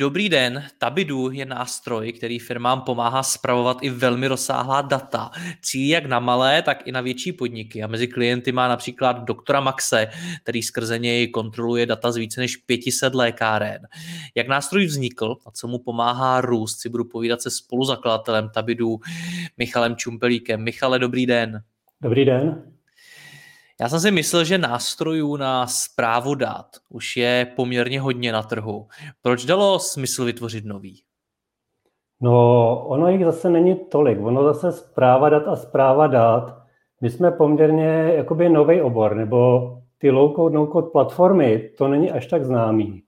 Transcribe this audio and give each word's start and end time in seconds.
Dobrý 0.00 0.28
den, 0.28 0.64
Tabidu 0.78 1.30
je 1.30 1.44
nástroj, 1.44 2.12
který 2.12 2.38
firmám 2.38 2.80
pomáhá 2.80 3.22
spravovat 3.22 3.78
i 3.82 3.90
velmi 3.90 4.26
rozsáhlá 4.26 4.82
data. 4.82 5.30
Cílí 5.62 5.88
jak 5.88 6.06
na 6.06 6.18
malé, 6.18 6.62
tak 6.62 6.86
i 6.86 6.92
na 6.92 7.00
větší 7.00 7.32
podniky. 7.32 7.82
A 7.82 7.86
mezi 7.86 8.08
klienty 8.08 8.52
má 8.52 8.68
například 8.68 9.24
doktora 9.24 9.60
Maxe, 9.60 10.06
který 10.42 10.62
skrze 10.62 10.98
něj 10.98 11.28
kontroluje 11.28 11.86
data 11.86 12.12
z 12.12 12.16
více 12.16 12.40
než 12.40 12.56
500 12.56 13.14
lékáren. 13.14 13.82
Jak 14.34 14.48
nástroj 14.48 14.86
vznikl 14.86 15.36
a 15.46 15.50
co 15.50 15.68
mu 15.68 15.78
pomáhá 15.78 16.40
růst, 16.40 16.80
si 16.80 16.88
budu 16.88 17.04
povídat 17.04 17.42
se 17.42 17.50
spoluzakladatelem 17.50 18.50
Tabidu 18.54 18.98
Michalem 19.58 19.96
Čumpelíkem. 19.96 20.64
Michale, 20.64 20.98
dobrý 20.98 21.26
den. 21.26 21.62
Dobrý 22.02 22.24
den. 22.24 22.62
Já 23.80 23.88
jsem 23.88 24.00
si 24.00 24.10
myslel, 24.10 24.44
že 24.44 24.58
nástrojů 24.58 25.36
na 25.36 25.66
zprávu 25.66 26.34
dat 26.34 26.66
už 26.88 27.16
je 27.16 27.52
poměrně 27.56 28.00
hodně 28.00 28.32
na 28.32 28.42
trhu. 28.42 28.86
Proč 29.22 29.44
dalo 29.44 29.78
smysl 29.78 30.24
vytvořit 30.24 30.64
nový? 30.64 31.02
No, 32.20 32.84
ono 32.86 33.08
jich 33.08 33.24
zase 33.24 33.50
není 33.50 33.76
tolik. 33.76 34.18
Ono 34.22 34.44
zase 34.44 34.72
zpráva 34.72 35.28
dat 35.28 35.48
a 35.48 35.56
zpráva 35.56 36.06
dat. 36.06 36.62
My 37.00 37.10
jsme 37.10 37.30
poměrně 37.30 38.12
jakoby 38.16 38.48
nový 38.48 38.80
obor, 38.80 39.16
nebo 39.16 39.70
ty 39.98 40.10
low-code, 40.10 40.52
no-code 40.52 40.90
platformy, 40.92 41.70
to 41.78 41.88
není 41.88 42.10
až 42.10 42.26
tak 42.26 42.44
známý. 42.44 43.02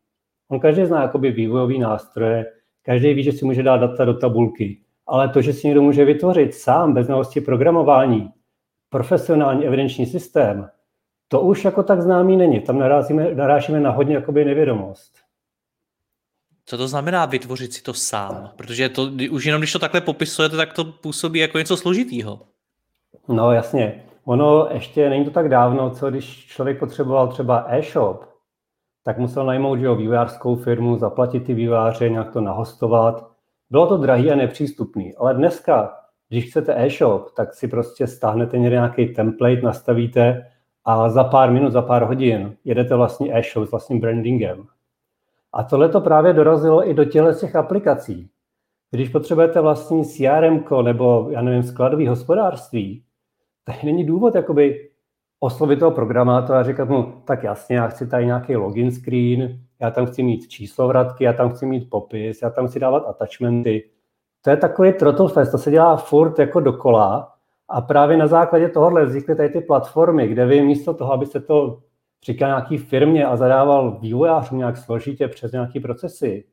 On 0.51 0.61
každý 0.61 0.87
zná 0.87 1.03
jakoby 1.03 1.31
vývojový 1.31 1.79
nástroje, 1.79 2.47
každý 2.83 3.15
ví, 3.15 3.23
že 3.23 3.33
si 3.33 3.45
může 3.45 3.63
dát 3.63 3.77
data 3.77 4.05
do 4.05 4.15
tabulky, 4.15 4.81
ale 5.07 5.29
to, 5.29 5.43
že 5.43 5.53
si 5.53 5.67
někdo 5.67 5.83
může 5.83 6.05
vytvořit 6.05 6.55
sám 6.55 6.95
bez 6.95 7.07
znalosti 7.07 7.41
programování, 7.41 8.31
profesionální 8.93 9.67
evidenční 9.67 10.07
systém, 10.07 10.69
to 11.29 11.41
už 11.41 11.65
jako 11.65 11.83
tak 11.83 12.03
známý 12.03 12.37
není. 12.37 12.61
Tam 12.61 12.79
narazíme, 12.79 13.35
narážíme 13.35 13.81
na 13.81 13.91
hodně 13.91 14.15
jakoby 14.15 14.45
nevědomost. 14.45 15.13
Co 16.65 16.77
to 16.77 16.89
znamená 16.89 17.27
vytvořit 17.27 17.73
si 17.73 17.83
to 17.83 17.95
sám? 17.95 18.51
Protože 18.57 18.89
to, 18.89 19.03
už 19.31 19.45
jenom 19.45 19.61
když 19.61 19.73
to 19.73 19.79
takhle 19.79 20.01
popisujete, 20.01 20.57
tak 20.57 20.73
to 20.73 20.85
působí 20.85 21.39
jako 21.39 21.59
něco 21.59 21.77
složitýho. 21.77 22.41
No 23.29 23.53
jasně. 23.53 24.05
Ono 24.25 24.69
ještě 24.73 25.11
není 25.11 25.25
to 25.25 25.31
tak 25.31 25.49
dávno, 25.49 25.91
co 25.91 26.11
když 26.11 26.47
člověk 26.47 26.79
potřeboval 26.79 27.29
třeba 27.29 27.65
e-shop, 27.69 28.25
tak 29.05 29.19
musel 29.19 29.47
najmout 29.47 29.79
že 29.79 29.87
jo, 29.87 29.95
vývojářskou 29.97 30.57
firmu, 30.57 30.99
zaplatit 30.99 31.41
ty 31.41 31.55
vývojáře, 31.55 32.09
nějak 32.09 32.33
to 32.33 32.41
nahostovat. 32.41 33.31
Bylo 33.71 33.87
to 33.87 33.97
drahý 33.97 34.31
a 34.31 34.37
nepřístupný, 34.37 35.15
ale 35.15 35.35
dneska 35.35 36.02
když 36.33 36.51
chcete 36.51 36.85
e-shop, 36.85 37.31
tak 37.37 37.55
si 37.55 37.69
prostě 37.69 38.07
stáhnete 38.07 38.59
nějaký 38.59 39.07
template, 39.07 39.61
nastavíte 39.61 40.51
a 40.85 41.09
za 41.09 41.25
pár 41.25 41.51
minut, 41.51 41.73
za 41.73 41.83
pár 41.83 42.03
hodin 42.05 42.57
jedete 42.65 42.97
vlastně 42.97 43.39
e-shop 43.39 43.69
s 43.69 43.71
vlastním 43.71 44.01
brandingem. 44.01 44.65
A 45.53 45.63
tohle 45.63 45.89
to 45.89 46.01
právě 46.01 46.33
dorazilo 46.33 46.91
i 46.91 46.95
do 46.95 47.05
těchto 47.05 47.35
těch 47.35 47.57
aplikací. 47.57 48.31
Když 48.91 49.09
potřebujete 49.09 49.61
vlastní 49.61 50.05
CRM 50.05 50.65
nebo, 50.83 51.29
já 51.31 51.43
nevím, 51.43 51.63
skladový 51.63 52.07
hospodářství, 52.07 53.05
tak 53.65 53.83
není 53.83 54.05
důvod 54.05 54.35
jakoby 54.35 54.91
oslovit 55.41 55.79
toho 55.79 55.91
programátora 55.91 56.61
a 56.61 56.63
říkat 56.63 56.89
mu, 56.89 57.23
tak 57.25 57.43
jasně, 57.43 57.77
já 57.77 57.89
chci 57.89 58.07
tady 58.07 58.27
nějaký 58.27 58.57
login 58.57 58.91
screen, 58.91 59.61
já 59.81 59.91
tam 59.91 60.07
chci 60.07 60.23
mít 60.23 60.49
číslovratky, 60.49 61.25
já 61.25 61.33
tam 61.33 61.51
chci 61.51 61.67
mít 61.67 61.91
popis, 61.91 62.43
já 62.43 62.51
tam 62.51 62.67
chci 62.69 62.81
dávat 62.81 63.05
attachmenty 63.07 63.91
to 64.43 64.51
je 64.51 64.57
takový 64.57 64.93
fest, 65.33 65.51
to 65.51 65.59
se 65.59 65.71
dělá 65.71 65.97
furt 65.97 66.39
jako 66.39 66.61
dokola 66.61 67.35
a 67.69 67.81
právě 67.81 68.17
na 68.17 68.27
základě 68.27 68.69
tohohle 68.69 69.07
vznikly 69.07 69.37
tady 69.37 69.49
ty 69.49 69.61
platformy, 69.61 70.29
kde 70.29 70.47
vy 70.47 70.63
místo 70.63 70.95
toho, 70.95 71.13
abyste 71.13 71.41
to 71.41 71.83
říkal 72.25 72.49
nějaký 72.49 72.79
firmě 72.79 73.27
a 73.27 73.37
zadával 73.37 73.99
vývojářům 74.01 74.59
nějak 74.59 74.77
složitě 74.77 75.29
přes 75.29 75.53
nějaký 75.53 75.81
procesy, 75.81 76.45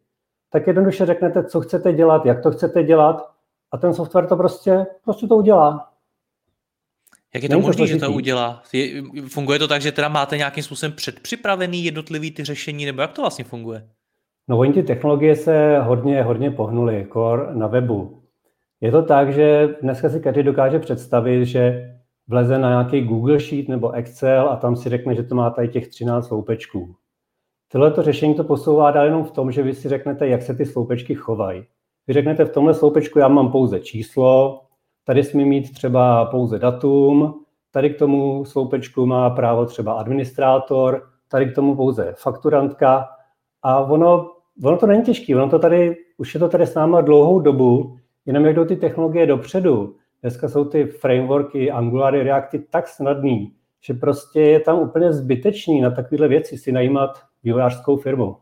tak 0.50 0.68
jednoduše 0.68 1.06
řeknete, 1.06 1.44
co 1.44 1.62
chcete 1.62 1.94
dělat, 1.94 2.26
jak 2.26 2.44
to 2.44 2.52
chcete 2.52 2.84
dělat 2.84 3.32
a 3.72 3.78
ten 3.78 3.94
software 3.94 4.28
to 4.28 4.36
prostě, 4.36 4.86
prostě 5.04 5.28
to 5.28 5.36
udělá. 5.36 5.90
Jak 7.34 7.44
je 7.44 7.50
to 7.50 7.60
možné, 7.60 7.88
že 7.88 7.98
to 7.98 8.12
udělá? 8.12 8.64
Je, 8.74 9.04
funguje 9.28 9.60
to 9.60 9.68
tak, 9.68 9.82
že 9.82 9.92
teda 9.92 10.10
máte 10.10 10.38
nějakým 10.38 10.64
způsobem 10.64 10.92
předpřipravený 10.92 11.84
jednotlivý 11.84 12.32
ty 12.32 12.44
řešení, 12.44 12.86
nebo 12.86 13.02
jak 13.02 13.12
to 13.12 13.22
vlastně 13.22 13.46
funguje? 13.46 13.90
No 14.50 14.58
oni 14.58 14.74
ty 14.74 14.84
technologie 14.84 15.36
se 15.36 15.80
hodně, 15.80 16.24
hodně 16.24 16.52
pohnuly, 16.52 17.08
core 17.14 17.56
na 17.56 17.68
webu. 17.68 18.22
Je 18.82 18.92
to 18.92 19.04
tak, 19.04 19.34
že 19.34 19.76
dneska 19.82 20.10
si 20.10 20.20
každý 20.20 20.44
dokáže 20.44 20.80
představit, 20.80 21.46
že 21.46 21.94
vleze 22.28 22.58
na 22.58 22.70
nějaký 22.70 23.02
Google 23.02 23.40
Sheet 23.40 23.68
nebo 23.68 23.92
Excel 23.92 24.50
a 24.50 24.56
tam 24.56 24.76
si 24.76 24.90
řekne, 24.90 25.16
že 25.16 25.24
to 25.24 25.36
má 25.36 25.50
tady 25.50 25.68
těch 25.68 25.88
13 25.88 26.28
sloupečků. 26.28 26.96
Tohle 27.72 27.92
to 27.92 28.02
řešení 28.04 28.36
to 28.36 28.44
posouvá 28.44 28.92
dál 28.92 29.06
jenom 29.06 29.24
v 29.24 29.32
tom, 29.32 29.52
že 29.52 29.64
vy 29.64 29.74
si 29.74 29.90
řeknete, 29.90 30.28
jak 30.28 30.42
se 30.42 30.54
ty 30.54 30.66
sloupečky 30.66 31.16
chovají. 31.16 31.66
Vy 32.08 32.14
řeknete, 32.14 32.46
v 32.46 32.54
tomhle 32.54 32.74
sloupečku 32.74 33.20
já 33.20 33.28
mám 33.28 33.52
pouze 33.52 33.80
číslo, 33.80 34.62
tady 35.04 35.24
smí 35.24 35.46
mít 35.46 35.74
třeba 35.74 36.26
pouze 36.26 36.60
datum, 36.60 37.44
tady 37.72 37.90
k 37.90 38.00
tomu 38.00 38.46
sloupečku 38.46 39.06
má 39.06 39.30
právo 39.30 39.66
třeba 39.66 39.94
administrátor, 39.94 41.04
tady 41.28 41.46
k 41.46 41.56
tomu 41.56 41.76
pouze 41.76 42.14
fakturantka 42.18 43.10
a 43.62 43.80
ono 43.80 44.39
ono 44.64 44.78
to 44.78 44.88
není 44.88 45.03
těžké, 45.03 45.36
ono 45.36 45.50
to 45.50 45.59
tady, 45.59 45.97
už 46.18 46.34
je 46.34 46.40
to 46.40 46.50
tady 46.50 46.68
s 46.68 46.74
náma 46.74 47.02
dlouhou 47.02 47.40
dobu, 47.40 47.97
jenom 48.25 48.46
jak 48.46 48.56
jdou 48.56 48.66
ty 48.66 48.75
technologie 48.75 49.25
dopředu. 49.25 49.96
Dneska 50.22 50.50
jsou 50.50 50.66
ty 50.66 50.86
frameworky, 50.86 51.72
Angulary, 51.72 52.24
Reacty 52.24 52.59
tak 52.59 52.88
snadný, 52.88 53.53
že 53.81 53.94
prostě 53.94 54.42
je 54.42 54.59
tam 54.59 54.80
úplně 54.80 55.14
zbytečný 55.14 55.81
na 55.81 55.92
takovéhle 55.92 56.28
věci 56.28 56.58
si 56.58 56.72
najímat 56.72 57.19
vývojářskou 57.44 57.98
firmu. 57.98 58.38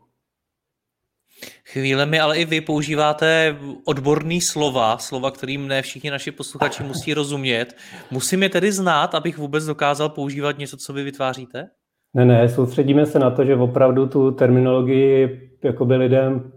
Chvílemi 1.64 2.20
ale 2.20 2.38
i 2.38 2.44
vy 2.44 2.60
používáte 2.60 3.56
odborný 3.84 4.40
slova, 4.40 4.98
slova, 4.98 5.30
kterým 5.30 5.68
ne 5.68 5.82
všichni 5.82 6.10
naši 6.10 6.30
posluchači 6.30 6.82
musí 6.82 7.14
rozumět. 7.14 7.76
Musím 8.10 8.42
je 8.42 8.48
tedy 8.48 8.72
znát, 8.72 9.14
abych 9.14 9.38
vůbec 9.38 9.64
dokázal 9.64 10.08
používat 10.08 10.58
něco, 10.58 10.76
co 10.76 10.92
vy 10.92 11.02
vytváříte? 11.02 11.70
Ne, 12.14 12.24
ne, 12.24 12.48
soustředíme 12.48 13.06
se 13.06 13.18
na 13.18 13.30
to, 13.30 13.44
že 13.44 13.56
opravdu 13.56 14.06
tu 14.06 14.30
terminologii 14.30 15.40
jakoby 15.64 15.96
lidem 15.96 16.52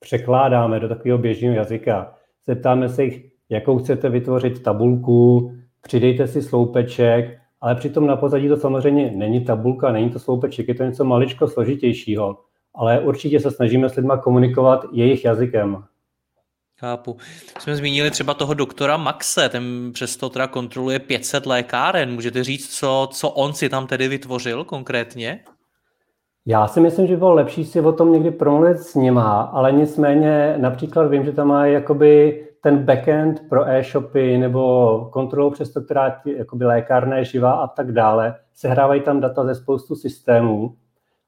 překládáme 0.00 0.80
do 0.80 0.88
takového 0.88 1.18
běžného 1.18 1.54
jazyka. 1.54 2.14
Zeptáme 2.46 2.88
se 2.88 3.04
jich, 3.04 3.30
jakou 3.48 3.78
chcete 3.78 4.08
vytvořit 4.08 4.62
tabulku, 4.62 5.52
přidejte 5.82 6.26
si 6.26 6.42
sloupeček, 6.42 7.38
ale 7.60 7.74
přitom 7.74 8.06
na 8.06 8.16
pozadí 8.16 8.48
to 8.48 8.56
samozřejmě 8.56 9.10
není 9.10 9.44
tabulka, 9.44 9.92
není 9.92 10.10
to 10.10 10.18
sloupeček, 10.18 10.68
je 10.68 10.74
to 10.74 10.84
něco 10.84 11.04
maličko 11.04 11.48
složitějšího. 11.48 12.38
Ale 12.74 13.00
určitě 13.00 13.40
se 13.40 13.50
snažíme 13.50 13.88
s 13.88 13.96
lidmi 13.96 14.12
komunikovat 14.22 14.84
jejich 14.92 15.24
jazykem. 15.24 15.84
Chápu. 16.80 17.16
Jsme 17.58 17.76
zmínili 17.76 18.10
třeba 18.10 18.34
toho 18.34 18.54
doktora 18.54 18.96
Maxe, 18.96 19.48
ten 19.48 19.90
přesto 19.92 20.28
teda 20.28 20.46
kontroluje 20.46 20.98
500 20.98 21.46
lékáren. 21.46 22.12
Můžete 22.12 22.44
říct, 22.44 22.68
co, 22.78 23.08
co 23.12 23.30
on 23.30 23.52
si 23.52 23.68
tam 23.68 23.86
tedy 23.86 24.08
vytvořil 24.08 24.64
konkrétně? 24.64 25.40
Já 26.46 26.66
si 26.66 26.80
myslím, 26.80 27.06
že 27.06 27.16
bylo 27.16 27.34
lepší 27.34 27.64
si 27.64 27.80
o 27.80 27.92
tom 27.92 28.12
někdy 28.12 28.30
promluvit 28.30 28.78
s 28.78 28.94
nima, 28.94 29.42
ale 29.42 29.72
nicméně 29.72 30.54
například 30.58 31.06
vím, 31.06 31.24
že 31.24 31.32
tam 31.32 31.48
má 31.48 31.66
jakoby 31.66 32.44
ten 32.62 32.78
backend 32.78 33.42
pro 33.48 33.68
e-shopy 33.68 34.38
nebo 34.38 35.10
kontrolu 35.12 35.50
přes 35.50 35.72
to, 35.72 35.80
která 35.80 36.20
jakoby 36.36 36.64
lékárna 36.64 37.16
je 37.16 37.24
živá 37.24 37.52
a 37.52 37.66
tak 37.66 37.92
dále. 37.92 38.34
Sehrávají 38.54 39.00
tam 39.00 39.20
data 39.20 39.44
ze 39.44 39.54
spoustu 39.54 39.94
systémů. 39.94 40.74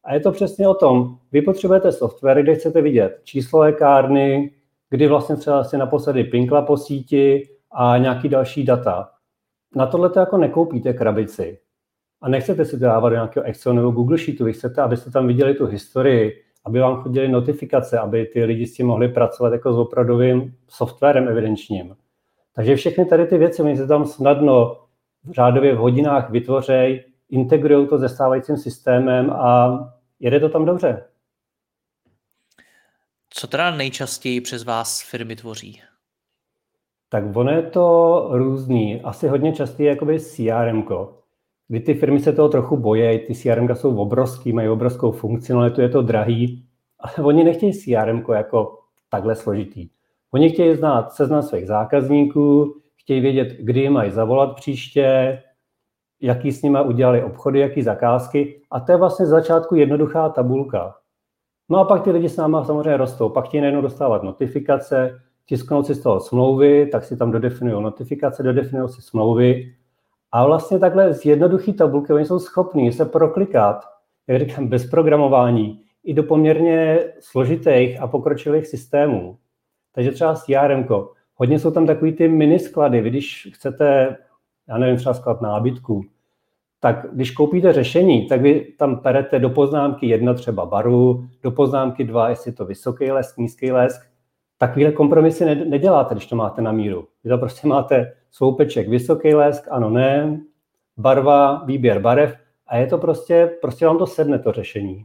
A 0.05 0.15
je 0.15 0.21
to 0.21 0.33
přesně 0.33 0.69
o 0.69 0.75
tom, 0.75 1.17
vy 1.33 1.43
potřebujete 1.43 1.93
software, 1.93 2.43
kde 2.43 2.55
chcete 2.55 2.83
vidět 2.83 3.21
číslo 3.25 3.61
lékárny, 3.61 4.51
kdy 4.91 5.07
vlastně 5.07 5.37
třeba 5.37 5.65
si 5.65 5.79
naposledy 5.79 6.25
pinkla 6.25 6.63
po 6.63 6.77
síti 6.77 7.49
a 7.73 7.99
nějaký 7.99 8.29
další 8.29 8.65
data. 8.65 9.11
Na 9.77 9.87
tohle 9.87 10.11
to 10.11 10.21
jako 10.21 10.37
nekoupíte 10.37 10.93
krabici. 10.93 11.59
A 12.23 12.29
nechcete 12.29 12.65
si 12.65 12.79
to 12.79 12.85
dávat 12.85 13.09
do 13.09 13.15
nějakého 13.15 13.45
Excel 13.47 13.75
nebo 13.75 13.91
Google 13.91 14.19
Sheetu, 14.19 14.45
vy 14.45 14.53
chcete, 14.53 14.83
abyste 14.83 15.11
tam 15.11 15.27
viděli 15.27 15.55
tu 15.55 15.67
historii, 15.67 16.33
aby 16.65 16.81
vám 16.81 16.97
chodily 16.97 17.29
notifikace, 17.29 17.99
aby 17.99 18.27
ty 18.27 18.45
lidi 18.45 18.67
s 18.67 18.75
tím 18.75 18.87
mohli 18.87 19.09
pracovat 19.09 19.53
jako 19.53 19.73
s 19.73 19.79
opravdovým 19.79 20.55
softwarem 20.69 21.29
evidenčním. 21.29 21.97
Takže 22.55 22.77
všechny 22.77 23.05
tady 23.05 23.27
ty 23.27 23.39
věci, 23.39 23.63
oni 23.63 23.77
se 23.77 23.87
tam 23.87 24.05
snadno 24.05 24.77
v 25.25 25.33
řádově 25.33 25.75
v 25.75 25.79
hodinách 25.79 26.31
vytvořej, 26.31 27.05
integrují 27.31 27.89
to 27.89 27.99
se 27.99 28.09
stávajícím 28.09 28.57
systémem 28.57 29.31
a 29.31 29.79
jede 30.21 30.41
to 30.41 30.49
tam 30.49 30.65
dobře. 30.65 31.05
Co 33.31 33.47
teda 33.47 33.71
nejčastěji 33.71 34.41
přes 34.41 34.65
vás 34.65 35.03
firmy 35.03 35.37
tvoří? 35.37 35.81
Tak 37.09 37.37
ono 37.37 37.51
je 37.51 37.63
to 37.63 38.29
různý. 38.33 39.01
Asi 39.03 39.29
hodně 39.29 39.53
častý 39.53 39.83
je 39.83 39.89
jakoby 39.89 40.21
CRM, 40.21 40.85
kdy 41.69 41.81
ty 41.81 41.95
firmy 41.95 42.21
se 42.21 42.33
toho 42.33 42.49
trochu 42.49 42.77
bojí, 42.77 43.19
ty 43.19 43.35
CRM 43.35 43.69
jsou 43.75 43.97
obrovský, 43.97 44.53
mají 44.53 44.69
obrovskou 44.69 45.13
funkcionalitu, 45.13 45.81
je 45.81 45.89
to 45.89 46.03
drahý, 46.03 46.65
ale 47.01 47.13
oni 47.27 47.45
nechtějí 47.45 47.73
CRM 47.73 48.25
jako 48.35 48.79
takhle 49.09 49.37
složitý. 49.37 49.89
Oni 50.31 50.51
chtějí 50.51 50.77
znát 50.77 51.13
seznam 51.13 51.43
svých 51.43 51.67
zákazníků, 51.67 52.81
chtějí 52.97 53.21
vědět, 53.21 53.57
kdy 53.61 53.91
mají 53.91 54.11
zavolat 54.11 54.55
příště, 54.55 55.43
jaký 56.21 56.53
s 56.53 56.63
nimi 56.63 56.79
udělali 56.85 57.25
obchody, 57.25 57.61
jaký 57.61 57.83
zakázky. 57.83 58.63
A 58.71 58.81
to 58.81 58.93
je 58.93 58.99
vlastně 58.99 59.27
z 59.27 59.29
začátku 59.29 59.75
jednoduchá 59.75 60.29
tabulka. 60.29 61.00
No 61.71 61.79
a 61.79 61.85
pak 61.85 62.05
ty 62.05 62.11
lidi 62.11 62.29
s 62.29 62.37
náma 62.37 62.65
samozřejmě 62.65 62.97
rostou. 62.97 63.29
Pak 63.29 63.45
chtějí 63.45 63.61
najednou 63.61 63.83
dostávat 63.83 64.23
notifikace, 64.23 65.21
tisknout 65.47 65.87
si 65.87 65.95
z 65.95 66.03
toho 66.03 66.21
smlouvy, 66.21 66.87
tak 66.87 67.05
si 67.05 67.17
tam 67.17 67.31
dodefinují 67.31 67.83
notifikace, 67.83 68.43
dodefinují 68.43 68.89
si 68.89 69.03
smlouvy. 69.03 69.75
A 70.33 70.47
vlastně 70.47 70.79
takhle 70.79 71.15
z 71.15 71.25
jednoduché 71.25 71.73
tabulky 71.73 72.13
oni 72.13 72.25
jsou 72.25 72.39
schopní 72.39 72.93
se 72.93 73.05
proklikat, 73.05 73.85
jak 74.27 74.41
říkám, 74.41 74.69
bez 74.69 74.91
programování, 74.91 75.81
i 76.05 76.15
do 76.15 76.23
poměrně 76.23 76.99
složitých 77.21 78.01
a 78.03 78.07
pokročilých 78.07 78.67
systémů. 78.67 79.39
Takže 79.93 80.11
třeba 80.11 80.35
s 80.35 80.45
CRM, 80.45 80.87
hodně 81.35 81.59
jsou 81.59 81.71
tam 81.71 81.87
takový 81.87 82.13
ty 82.13 82.29
minisklady. 82.29 83.01
Vy 83.01 83.11
když 83.11 83.49
chcete, 83.55 84.17
já 84.69 84.79
nevím, 84.79 84.97
třeba 84.97 85.15
sklad 85.15 85.41
nábytku, 85.41 86.05
tak 86.81 87.07
když 87.13 87.31
koupíte 87.31 87.73
řešení, 87.73 88.27
tak 88.27 88.41
vy 88.41 88.73
tam 88.79 88.97
perete 88.97 89.39
do 89.39 89.51
poznámky 89.51 90.07
jedna 90.07 90.35
třeba 90.35 90.67
baru, 90.67 91.25
do 91.43 91.51
poznámky 91.51 92.05
dva, 92.05 92.29
jestli 92.29 92.53
to 92.53 92.65
vysoký 92.65 93.11
lesk, 93.11 93.37
nízký 93.37 93.73
lesk. 93.73 94.07
Takovýhle 94.59 94.93
kompromisy 94.93 95.45
neděláte, 95.55 96.15
když 96.15 96.27
to 96.27 96.37
máte 96.37 96.63
na 96.63 96.73
míru. 96.73 97.09
Vy 97.25 97.31
to 97.31 97.39
prostě 97.39 97.69
máte 97.69 98.13
sloupeček, 98.31 98.89
vysoký 98.89 99.35
lesk, 99.35 99.69
ano, 99.71 99.91
ne, 99.91 100.41
barva, 100.97 101.65
výběr 101.65 102.01
barev 102.01 102.35
a 102.67 102.77
je 102.77 102.87
to 102.87 102.99
prostě, 102.99 103.51
prostě 103.61 103.87
vám 103.87 103.99
to 103.99 104.07
sedne 104.07 104.39
to 104.39 104.53
řešení. 104.53 105.05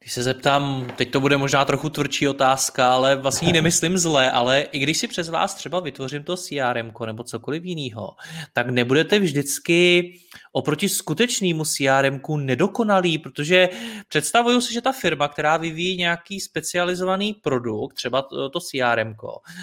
Když 0.00 0.12
se 0.12 0.22
zeptám, 0.22 0.86
teď 0.96 1.10
to 1.10 1.20
bude 1.20 1.36
možná 1.36 1.64
trochu 1.64 1.88
tvrdší 1.88 2.28
otázka, 2.28 2.92
ale 2.92 3.16
vlastně 3.16 3.48
ji 3.48 3.52
nemyslím 3.52 3.98
zle, 3.98 4.30
ale 4.30 4.60
i 4.60 4.78
když 4.78 4.98
si 4.98 5.08
přes 5.08 5.28
vás 5.28 5.54
třeba 5.54 5.80
vytvořím 5.80 6.24
to 6.24 6.36
CRM 6.36 6.92
nebo 7.06 7.24
cokoliv 7.24 7.64
jiného, 7.64 8.16
tak 8.52 8.70
nebudete 8.70 9.18
vždycky 9.18 10.12
oproti 10.52 10.88
skutečnému 10.88 11.64
CRM 11.64 12.20
nedokonalý, 12.36 13.18
protože 13.18 13.68
představuju 14.08 14.60
si, 14.60 14.72
že 14.72 14.80
ta 14.80 14.92
firma, 14.92 15.28
která 15.28 15.56
vyvíjí 15.56 15.96
nějaký 15.96 16.40
specializovaný 16.40 17.34
produkt, 17.34 17.94
třeba 17.94 18.22
to, 18.22 18.60
CRM, 18.60 19.14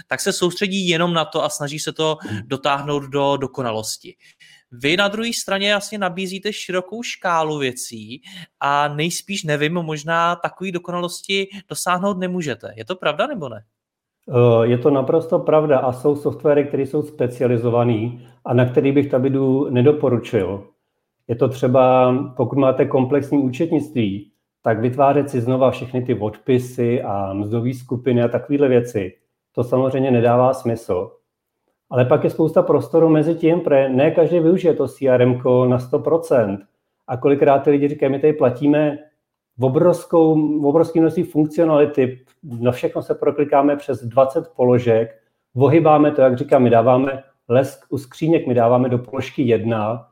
tak 0.08 0.22
se 0.22 0.34
soustředí 0.34 0.88
jenom 0.88 1.14
na 1.14 1.26
to 1.26 1.44
a 1.44 1.50
snaží 1.50 1.80
se 1.80 1.94
to 1.94 2.18
dotáhnout 2.46 3.04
do 3.04 3.38
dokonalosti. 3.38 4.16
Vy 4.72 4.98
na 4.98 5.08
druhé 5.08 5.34
straně 5.34 5.70
jasně 5.70 5.98
nabízíte 5.98 6.54
širokou 6.54 7.04
škálu 7.04 7.58
věcí 7.58 8.22
a 8.60 8.88
nejspíš, 8.88 9.44
nevím, 9.44 9.74
možná 9.74 10.36
takové 10.36 10.72
dokonalosti 10.72 11.48
dosáhnout 11.70 12.18
nemůžete. 12.18 12.74
Je 12.76 12.86
to 12.86 12.96
pravda 12.96 13.28
nebo 13.28 13.50
ne? 13.50 13.64
Eh, 14.30 14.68
je 14.68 14.78
to 14.78 14.90
naprosto 14.90 15.40
pravda 15.40 15.80
a 15.80 15.94
jsou 15.94 16.16
softwary, 16.16 16.66
které 16.66 16.84
jsou 16.84 17.04
specializované 17.04 18.12
a 18.46 18.54
na 18.54 18.66
který 18.66 18.92
bych 18.92 19.10
Tabidu 19.10 19.70
nedoporučil. 19.70 20.68
Je 21.28 21.36
to 21.36 21.50
třeba, 21.50 22.16
pokud 22.38 22.58
máte 22.58 22.86
komplexní 22.86 23.38
účetnictví, 23.38 24.32
tak 24.62 24.80
vytvářet 24.80 25.30
si 25.30 25.42
znova 25.42 25.72
všechny 25.72 26.02
ty 26.02 26.16
odpisy 26.16 27.02
a 27.02 27.34
mzdové 27.34 27.74
skupiny 27.74 28.24
a 28.24 28.28
takovéhle 28.28 28.68
věci, 28.68 29.14
to 29.52 29.64
samozřejmě 29.64 30.12
nedává 30.12 30.54
smysl. 30.54 31.12
Ale 31.90 32.06
pak 32.06 32.24
je 32.24 32.30
spousta 32.30 32.62
prostoru 32.62 33.10
mezi 33.10 33.36
tím, 33.36 33.62
protože 33.62 33.90
ne 33.90 34.12
každý 34.12 34.40
využije 34.40 34.74
to 34.74 34.88
CRM 34.88 35.42
na 35.68 35.78
100%. 35.78 36.58
A 37.08 37.18
kolikrát 37.18 37.60
ty 37.60 37.70
lidi 37.70 37.88
říkají, 37.88 38.12
my 38.12 38.20
tady 38.20 38.34
platíme 38.34 38.98
v 39.58 39.66
obrovskou, 39.66 40.36
v 40.62 40.66
obrovský 40.66 41.00
množství 41.00 41.24
funkcionality, 41.24 42.20
na 42.60 42.72
všechno 42.72 43.02
se 43.02 43.16
proklikáme 43.16 43.76
přes 43.76 44.04
20 44.04 44.48
položek, 44.56 45.22
vohybáme 45.54 46.12
to, 46.12 46.22
jak 46.22 46.38
říkám, 46.38 46.64
my 46.64 46.70
dáváme 46.70 47.24
lesk 47.48 47.86
u 47.90 47.98
skříněk, 47.98 48.48
my 48.48 48.54
dáváme 48.54 48.90
do 48.90 48.98
položky 48.98 49.44
jedna 49.44 50.08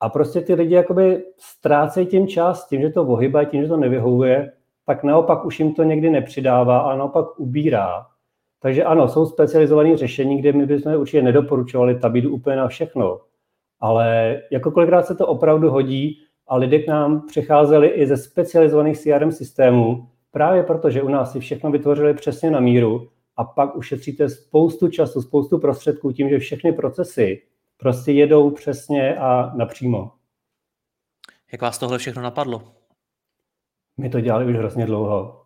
a 0.00 0.08
prostě 0.08 0.40
ty 0.40 0.54
lidi 0.54 0.74
jakoby 0.74 1.24
ztrácejí 1.38 2.06
tím 2.06 2.28
čas, 2.28 2.68
tím, 2.68 2.80
že 2.80 2.90
to 2.90 3.04
vohybají, 3.04 3.46
tím, 3.46 3.62
že 3.62 3.68
to 3.68 3.76
nevyhovuje, 3.76 4.52
tak 4.86 5.04
naopak 5.04 5.44
už 5.44 5.60
jim 5.60 5.74
to 5.74 5.82
někdy 5.82 6.10
nepřidává 6.10 6.78
a 6.78 6.96
naopak 6.96 7.40
ubírá. 7.40 8.06
Takže 8.64 8.84
ano, 8.84 9.08
jsou 9.08 9.26
specializované 9.26 9.96
řešení, 9.96 10.38
kde 10.38 10.52
my 10.52 10.66
bychom 10.66 10.94
určitě 10.94 11.22
nedoporučovali 11.22 11.98
tabidu 11.98 12.34
úplně 12.34 12.56
na 12.56 12.68
všechno. 12.68 13.20
Ale 13.80 14.40
jako 14.50 14.70
kolikrát 14.70 15.06
se 15.06 15.14
to 15.14 15.26
opravdu 15.26 15.70
hodí 15.70 16.22
a 16.48 16.56
lidé 16.56 16.78
k 16.78 16.88
nám 16.88 17.26
přecházeli 17.26 17.88
i 17.88 18.06
ze 18.06 18.16
specializovaných 18.16 18.98
CRM 18.98 19.32
systémů, 19.32 20.08
právě 20.30 20.62
protože 20.62 21.02
u 21.02 21.08
nás 21.08 21.32
si 21.32 21.40
všechno 21.40 21.70
vytvořili 21.70 22.14
přesně 22.14 22.50
na 22.50 22.60
míru 22.60 23.08
a 23.36 23.44
pak 23.44 23.76
ušetříte 23.76 24.28
spoustu 24.28 24.88
času, 24.88 25.22
spoustu 25.22 25.58
prostředků 25.58 26.12
tím, 26.12 26.28
že 26.28 26.38
všechny 26.38 26.72
procesy 26.72 27.42
prostě 27.76 28.12
jedou 28.12 28.50
přesně 28.50 29.16
a 29.16 29.52
napřímo. 29.56 30.10
Jak 31.52 31.62
vás 31.62 31.78
tohle 31.78 31.98
všechno 31.98 32.22
napadlo? 32.22 32.62
My 33.96 34.10
to 34.10 34.20
dělali 34.20 34.46
už 34.46 34.56
hrozně 34.56 34.86
dlouho. 34.86 35.43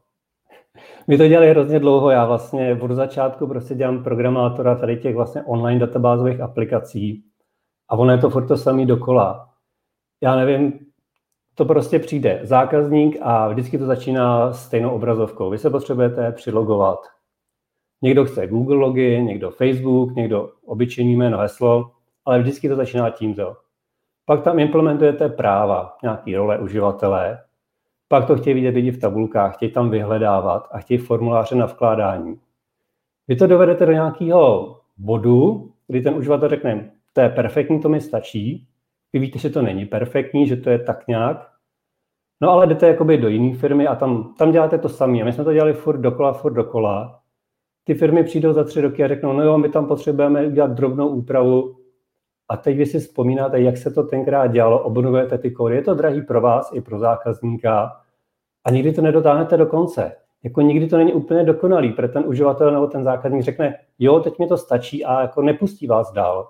My 1.07 1.19
to 1.19 1.29
dělali 1.29 1.51
hrozně 1.51 1.79
dlouho, 1.79 2.11
já 2.11 2.27
vlastně 2.27 2.79
od 2.81 2.91
začátku 2.91 3.47
prostě 3.47 3.75
dělám 3.75 4.05
programátora 4.05 4.75
tady 4.75 4.97
těch 4.97 5.15
vlastně 5.15 5.43
online 5.43 5.81
databázových 5.81 6.41
aplikací 6.41 7.25
a 7.89 7.97
ono 7.97 8.13
je 8.13 8.19
to 8.19 8.31
furt 8.31 8.47
to 8.47 8.57
samý 8.57 8.87
dokola. 8.87 9.49
Já 10.23 10.37
nevím, 10.37 10.73
to 11.55 11.65
prostě 11.65 11.99
přijde 11.99 12.41
zákazník 12.43 13.17
a 13.21 13.49
vždycky 13.49 13.79
to 13.79 13.87
začíná 13.87 14.53
stejnou 14.53 14.91
obrazovkou. 14.91 15.51
Vy 15.51 15.59
se 15.59 15.71
potřebujete 15.71 16.33
přilogovat. 16.33 16.99
Někdo 18.03 18.25
chce 18.25 18.47
Google 18.47 18.77
login, 18.77 19.25
někdo 19.25 19.51
Facebook, 19.51 20.15
někdo 20.15 20.51
obyčejný 20.67 21.17
jméno, 21.17 21.39
heslo, 21.39 21.91
ale 22.25 22.39
vždycky 22.39 22.69
to 22.69 22.77
začíná 22.77 23.11
tímto. 23.11 23.57
Pak 24.25 24.45
tam 24.45 24.59
implementujete 24.59 25.29
práva, 25.29 25.97
nějaký 26.03 26.37
role 26.37 26.59
uživatele, 26.59 27.39
pak 28.09 28.27
to 28.27 28.37
chtějí 28.37 28.55
vidět 28.55 28.75
lidi 28.75 28.91
v 28.91 29.01
tabulkách, 29.01 29.57
chtějí 29.57 29.73
tam 29.73 29.91
vyhledávat 29.91 30.69
a 30.73 30.79
chtějí 30.79 30.99
formuláře 30.99 31.55
na 31.55 31.67
vkládání. 31.67 32.41
Vy 33.29 33.37
to 33.37 33.47
dovedete 33.47 33.87
do 33.87 33.93
nějakého 33.93 34.77
bodu, 34.99 35.71
kdy 35.87 36.01
ten 36.01 36.15
uživatel 36.15 36.49
řekne, 36.49 36.91
to 37.13 37.21
je 37.21 37.29
perfektní, 37.29 37.81
to 37.81 37.89
mi 37.89 38.01
stačí. 38.01 38.69
Vy 39.13 39.19
víte, 39.19 39.39
že 39.39 39.51
to 39.51 39.63
není 39.63 39.87
perfektní, 39.87 40.47
že 40.47 40.57
to 40.57 40.71
je 40.71 40.79
tak 40.79 41.07
nějak. 41.09 41.51
No 42.41 42.51
ale 42.51 42.67
jdete 42.67 42.89
jakoby 42.89 43.19
do 43.19 43.29
jiné 43.29 43.57
firmy 43.57 43.87
a 43.87 43.95
tam, 43.95 44.35
tam 44.39 44.53
děláte 44.53 44.79
to 44.79 44.89
samé. 44.89 45.23
A 45.23 45.25
my 45.25 45.33
jsme 45.33 45.45
to 45.45 45.53
dělali 45.53 45.73
furt 45.73 45.99
dokola, 45.99 46.33
furt 46.33 46.53
dokola. 46.53 47.21
Ty 47.85 47.95
firmy 47.95 48.25
přijdou 48.25 48.53
za 48.53 48.65
tři 48.65 48.81
roky 48.81 49.05
a 49.05 49.09
řeknou, 49.09 49.33
no 49.33 49.43
jo, 49.43 49.59
my 49.59 49.69
tam 49.69 49.87
potřebujeme 49.87 50.47
udělat 50.47 50.71
drobnou 50.71 51.09
úpravu. 51.09 51.78
A 52.49 52.57
teď 52.57 52.77
vy 52.77 52.87
si 52.87 52.99
vzpomínáte, 52.99 53.61
jak 53.61 53.77
se 53.77 53.91
to 53.91 54.03
tenkrát 54.03 54.47
dělalo, 54.47 54.83
obnovujete 54.83 55.39
ty 55.39 55.51
kódy. 55.51 55.75
Je 55.75 55.83
to 55.83 55.95
drahý 55.95 56.23
pro 56.23 56.41
vás 56.41 56.71
i 56.73 56.81
pro 56.81 56.99
zákazníka 56.99 58.01
a 58.65 58.71
nikdy 58.71 58.93
to 58.93 59.03
nedotáhnete 59.03 59.57
do 59.57 59.67
konce. 59.67 60.13
Jako 60.45 60.61
nikdy 60.61 60.87
to 60.87 60.97
není 60.97 61.13
úplně 61.13 61.45
dokonalý, 61.45 61.93
protože 61.93 62.09
ten 62.09 62.25
uživatel 62.27 62.73
nebo 62.73 62.87
ten 62.87 63.05
zákazník 63.05 63.43
řekne, 63.43 63.79
jo, 63.99 64.21
teď 64.21 64.39
mi 64.39 64.47
to 64.47 64.57
stačí 64.57 65.05
a 65.05 65.21
jako 65.21 65.43
nepustí 65.43 65.87
vás 65.87 66.13
dál. 66.13 66.49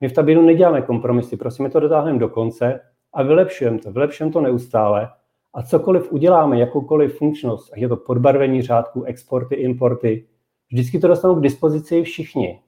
My 0.00 0.08
v 0.08 0.12
Tabinu 0.12 0.42
neděláme 0.42 0.82
kompromisy, 0.82 1.36
prostě 1.36 1.62
my 1.62 1.70
to 1.70 1.80
dotáhneme 1.80 2.18
do 2.18 2.28
konce 2.28 2.80
a 3.12 3.22
vylepšujeme 3.22 3.78
to, 3.78 3.92
vylepšujeme 3.92 4.32
to 4.32 4.40
neustále 4.40 5.08
a 5.54 5.62
cokoliv 5.62 6.12
uděláme, 6.12 6.58
jakoukoliv 6.58 7.18
funkčnost, 7.18 7.72
ať 7.72 7.78
je 7.80 7.88
to 7.88 7.96
podbarvení 7.96 8.62
řádků, 8.62 9.02
exporty, 9.02 9.54
importy, 9.54 10.26
vždycky 10.72 10.98
to 10.98 11.08
dostanou 11.08 11.34
k 11.34 11.42
dispozici 11.42 12.02
všichni. 12.02 12.60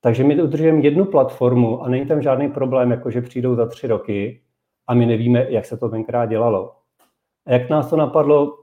Takže 0.00 0.24
my 0.24 0.42
udržujeme 0.42 0.80
jednu 0.80 1.04
platformu 1.04 1.82
a 1.82 1.88
není 1.88 2.06
tam 2.06 2.22
žádný 2.22 2.48
problém, 2.48 2.90
jako 2.90 3.10
že 3.10 3.22
přijdou 3.22 3.54
za 3.54 3.66
tři 3.66 3.86
roky 3.86 4.42
a 4.86 4.94
my 4.94 5.06
nevíme, 5.06 5.46
jak 5.48 5.66
se 5.66 5.76
to 5.76 5.88
tenkrát 5.88 6.26
dělalo. 6.26 6.76
A 7.46 7.52
jak 7.52 7.70
nás 7.70 7.90
to 7.90 7.96
napadlo, 7.96 8.58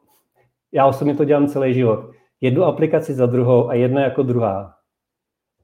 já 0.72 0.86
osobně 0.86 1.16
to 1.16 1.26
dělám 1.26 1.48
celý 1.48 1.74
život. 1.74 2.12
Jednu 2.42 2.64
aplikaci 2.64 3.14
za 3.14 3.26
druhou 3.26 3.70
a 3.70 3.74
jedna 3.74 4.02
jako 4.02 4.24
druhá. 4.24 4.74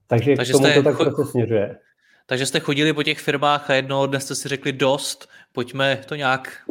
Takže, 0.07 0.35
Takže 0.35 0.53
k 0.53 0.55
tomu 0.55 0.73
to 0.73 0.83
tak 0.83 0.97
prostě 0.97 1.23
směřuje. 1.23 1.79
Takže 2.25 2.45
jste 2.45 2.59
chodili 2.59 2.93
po 2.93 3.03
těch 3.03 3.19
firmách 3.19 3.69
a 3.69 3.73
jednoho 3.73 4.07
dne 4.07 4.19
jste 4.19 4.35
si 4.35 4.49
řekli 4.49 4.71
dost, 4.71 5.29
pojďme 5.51 6.01
to 6.07 6.15
nějak 6.15 6.63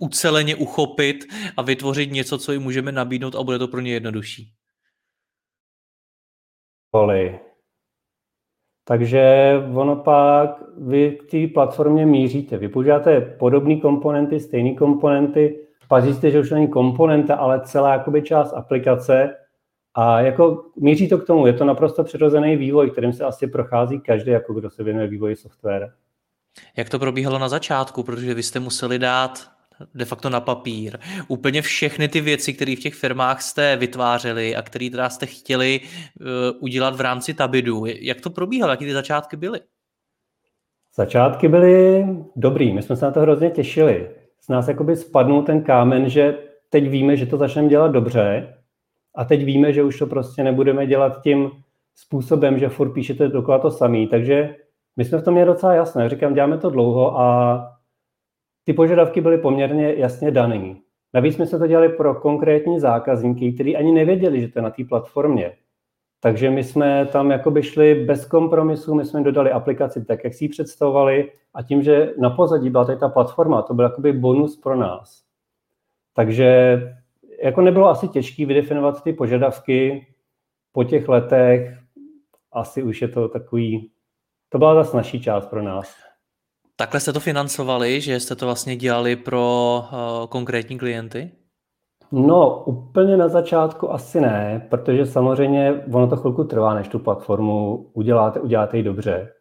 uceleně 0.00 0.56
uchopit 0.56 1.24
a 1.56 1.62
vytvořit 1.62 2.12
něco, 2.12 2.38
co 2.38 2.52
jim 2.52 2.62
můžeme 2.62 2.92
nabídnout 2.92 3.34
a 3.34 3.42
bude 3.42 3.58
to 3.58 3.68
pro 3.68 3.80
ně 3.80 3.92
jednodušší. 3.92 4.52
Takže 8.84 9.52
ono 9.74 9.96
pak 9.96 10.62
vy 10.78 11.10
k 11.10 11.30
té 11.30 11.54
platformě 11.54 12.06
míříte. 12.06 12.58
Vy 12.58 12.68
používáte 12.68 13.20
podobné 13.20 13.76
komponenty, 13.76 14.40
stejné 14.40 14.74
komponenty, 14.74 15.58
pak 15.88 16.04
zjistíte, 16.04 16.30
že 16.30 16.40
už 16.40 16.50
není 16.50 16.68
komponenta, 16.68 17.34
ale 17.34 17.60
celá 17.60 17.92
jakoby 17.92 18.22
část 18.22 18.52
aplikace 18.52 19.36
a 19.94 20.20
jako 20.20 20.64
míří 20.76 21.08
to 21.08 21.18
k 21.18 21.26
tomu, 21.26 21.46
je 21.46 21.52
to 21.52 21.64
naprosto 21.64 22.04
přirozený 22.04 22.56
vývoj, 22.56 22.90
kterým 22.90 23.12
se 23.12 23.24
asi 23.24 23.46
prochází 23.46 24.00
každý, 24.00 24.30
jako 24.30 24.54
kdo 24.54 24.70
se 24.70 24.82
věnuje 24.82 25.06
vývoji 25.06 25.36
software. 25.36 25.92
Jak 26.76 26.88
to 26.88 26.98
probíhalo 26.98 27.38
na 27.38 27.48
začátku, 27.48 28.02
protože 28.02 28.34
vy 28.34 28.42
jste 28.42 28.60
museli 28.60 28.98
dát 28.98 29.52
de 29.94 30.04
facto 30.04 30.30
na 30.30 30.40
papír. 30.40 30.98
Úplně 31.28 31.62
všechny 31.62 32.08
ty 32.08 32.20
věci, 32.20 32.52
které 32.52 32.76
v 32.76 32.80
těch 32.80 32.94
firmách 32.94 33.42
jste 33.42 33.76
vytvářeli 33.76 34.56
a 34.56 34.62
které 34.62 34.90
teda 34.90 35.08
jste 35.08 35.26
chtěli 35.26 35.80
uh, 35.80 36.26
udělat 36.60 36.96
v 36.96 37.00
rámci 37.00 37.34
Tabidu. 37.34 37.84
Jak 37.86 38.20
to 38.20 38.30
probíhalo? 38.30 38.72
Jaké 38.72 38.84
ty 38.84 38.92
začátky 38.92 39.36
byly? 39.36 39.60
Začátky 40.96 41.48
byly 41.48 42.06
dobrý, 42.36 42.72
my 42.72 42.82
jsme 42.82 42.96
se 42.96 43.04
na 43.04 43.10
to 43.10 43.20
hrozně 43.20 43.50
těšili. 43.50 44.10
Z 44.40 44.48
nás 44.48 44.68
jakoby 44.68 44.96
spadnul 44.96 45.42
ten 45.42 45.62
kámen, 45.62 46.08
že 46.08 46.38
teď 46.70 46.88
víme, 46.88 47.16
že 47.16 47.26
to 47.26 47.36
začneme 47.36 47.68
dělat 47.68 47.88
dobře 47.88 48.54
a 49.14 49.24
teď 49.24 49.44
víme, 49.44 49.72
že 49.72 49.82
už 49.82 49.98
to 49.98 50.06
prostě 50.06 50.44
nebudeme 50.44 50.86
dělat 50.86 51.22
tím 51.22 51.50
způsobem, 51.94 52.58
že 52.58 52.68
furt 52.68 52.92
píšete 52.92 53.28
dokola 53.28 53.58
to 53.58 53.70
samý. 53.70 54.06
Takže 54.06 54.56
my 54.96 55.04
jsme 55.04 55.18
v 55.18 55.24
tom 55.24 55.34
měli 55.34 55.46
docela 55.46 55.74
jasné. 55.74 56.08
Říkám, 56.08 56.34
děláme 56.34 56.58
to 56.58 56.70
dlouho 56.70 57.20
a 57.20 57.71
ty 58.64 58.72
požadavky 58.72 59.20
byly 59.20 59.38
poměrně 59.38 59.94
jasně 59.94 60.30
dané. 60.30 60.74
Navíc 61.14 61.34
jsme 61.34 61.46
se 61.46 61.58
to 61.58 61.66
dělali 61.66 61.88
pro 61.88 62.14
konkrétní 62.14 62.80
zákazníky, 62.80 63.52
kteří 63.52 63.76
ani 63.76 63.92
nevěděli, 63.92 64.40
že 64.40 64.48
to 64.48 64.58
je 64.58 64.62
na 64.62 64.70
té 64.70 64.84
platformě. 64.84 65.52
Takže 66.20 66.50
my 66.50 66.64
jsme 66.64 67.06
tam 67.06 67.30
jakoby 67.30 67.62
šli 67.62 67.94
bez 67.94 68.26
kompromisu, 68.26 68.94
my 68.94 69.04
jsme 69.04 69.22
dodali 69.22 69.50
aplikaci 69.50 70.04
tak, 70.04 70.24
jak 70.24 70.34
si 70.34 70.44
ji 70.44 70.48
představovali 70.48 71.32
a 71.54 71.62
tím, 71.62 71.82
že 71.82 72.14
na 72.18 72.30
pozadí 72.30 72.70
byla 72.70 72.84
tady 72.84 72.98
ta 72.98 73.08
platforma, 73.08 73.62
to 73.62 73.74
byl 73.74 73.84
jakoby 73.84 74.12
bonus 74.12 74.56
pro 74.56 74.76
nás. 74.76 75.22
Takže 76.14 76.80
jako 77.42 77.60
nebylo 77.60 77.88
asi 77.88 78.08
těžké 78.08 78.46
vydefinovat 78.46 79.02
ty 79.02 79.12
požadavky 79.12 80.06
po 80.72 80.84
těch 80.84 81.08
letech, 81.08 81.78
asi 82.52 82.82
už 82.82 83.02
je 83.02 83.08
to 83.08 83.28
takový, 83.28 83.90
to 84.48 84.58
byla 84.58 84.74
ta 84.74 84.84
snažší 84.84 85.22
část 85.22 85.46
pro 85.46 85.62
nás. 85.62 86.11
Takhle 86.76 87.00
jste 87.00 87.12
to 87.12 87.20
financovali, 87.20 88.00
že 88.00 88.20
jste 88.20 88.36
to 88.36 88.46
vlastně 88.46 88.76
dělali 88.76 89.16
pro 89.16 89.78
uh, 89.82 90.26
konkrétní 90.26 90.78
klienty? 90.78 91.30
No, 92.12 92.64
úplně 92.64 93.16
na 93.16 93.28
začátku 93.28 93.92
asi 93.92 94.20
ne, 94.20 94.66
protože 94.70 95.06
samozřejmě 95.06 95.84
ono 95.92 96.08
to 96.08 96.16
chvilku 96.16 96.44
trvá, 96.44 96.74
než 96.74 96.88
tu 96.88 96.98
platformu 96.98 97.76
uděláte, 97.92 98.40
uděláte 98.40 98.76
ji 98.76 98.82
dobře. 98.82 99.32